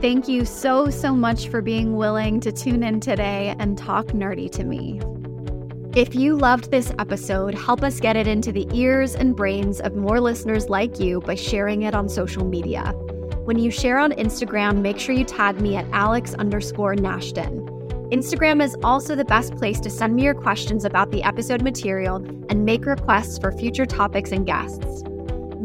Thank 0.00 0.28
you 0.28 0.44
so, 0.44 0.90
so 0.90 1.12
much 1.12 1.48
for 1.48 1.60
being 1.60 1.96
willing 1.96 2.38
to 2.40 2.52
tune 2.52 2.84
in 2.84 3.00
today 3.00 3.56
and 3.58 3.76
talk 3.76 4.06
nerdy 4.06 4.48
to 4.52 4.62
me. 4.62 5.00
If 5.96 6.14
you 6.14 6.36
loved 6.36 6.70
this 6.70 6.92
episode, 7.00 7.52
help 7.56 7.82
us 7.82 7.98
get 7.98 8.14
it 8.14 8.28
into 8.28 8.52
the 8.52 8.68
ears 8.72 9.16
and 9.16 9.34
brains 9.34 9.80
of 9.80 9.96
more 9.96 10.20
listeners 10.20 10.68
like 10.68 11.00
you 11.00 11.20
by 11.22 11.34
sharing 11.34 11.82
it 11.82 11.96
on 11.96 12.08
social 12.08 12.44
media. 12.44 12.92
When 13.42 13.58
you 13.58 13.72
share 13.72 13.98
on 13.98 14.12
Instagram, 14.12 14.82
make 14.82 15.00
sure 15.00 15.16
you 15.16 15.24
tag 15.24 15.60
me 15.60 15.74
at 15.74 15.86
Alex 15.90 16.32
underscore 16.34 16.94
Nashton. 16.94 17.66
Instagram 18.12 18.62
is 18.62 18.76
also 18.84 19.16
the 19.16 19.24
best 19.24 19.56
place 19.56 19.80
to 19.80 19.90
send 19.90 20.14
me 20.14 20.22
your 20.22 20.34
questions 20.34 20.84
about 20.84 21.10
the 21.10 21.24
episode 21.24 21.62
material 21.62 22.16
and 22.48 22.64
make 22.64 22.86
requests 22.86 23.36
for 23.36 23.50
future 23.50 23.86
topics 23.86 24.30
and 24.30 24.46
guests. 24.46 25.02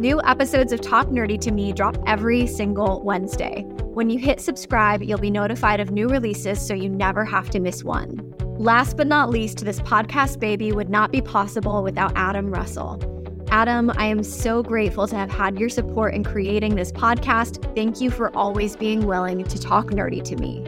New 0.04 0.20
episodes 0.26 0.74
of 0.74 0.82
Talk 0.82 1.08
Nerdy 1.08 1.40
to 1.40 1.50
Me 1.50 1.72
drop 1.72 1.96
every 2.06 2.46
single 2.46 3.02
Wednesday. 3.06 3.62
When 3.94 4.10
you 4.10 4.20
hit 4.20 4.42
subscribe, 4.42 5.02
you'll 5.02 5.18
be 5.18 5.32
notified 5.32 5.80
of 5.80 5.92
new 5.92 6.10
releases 6.10 6.60
so 6.60 6.74
you 6.74 6.90
never 6.90 7.24
have 7.24 7.50
to 7.52 7.62
miss 7.62 7.86
one. 7.86 8.36
Last 8.60 8.98
but 8.98 9.08
not 9.08 9.30
least, 9.30 9.64
this 9.64 9.80
podcast 9.80 10.42
baby 10.42 10.74
would 10.74 10.90
not 10.90 11.14
be 11.14 11.22
possible 11.22 11.84
without 11.84 12.12
Adam 12.18 12.52
Russell. 12.52 13.00
Adam, 13.48 13.94
I 13.96 14.08
am 14.08 14.24
so 14.24 14.62
grateful 14.62 15.08
to 15.08 15.16
have 15.16 15.32
had 15.32 15.58
your 15.58 15.70
support 15.70 16.14
in 16.14 16.26
creating 16.26 16.76
this 16.76 16.92
podcast. 16.92 17.74
Thank 17.74 18.02
you 18.02 18.12
for 18.12 18.36
always 18.36 18.76
being 18.76 19.08
willing 19.08 19.42
to 19.46 19.58
talk 19.58 19.86
nerdy 19.92 20.22
to 20.26 20.36
me. 20.36 20.66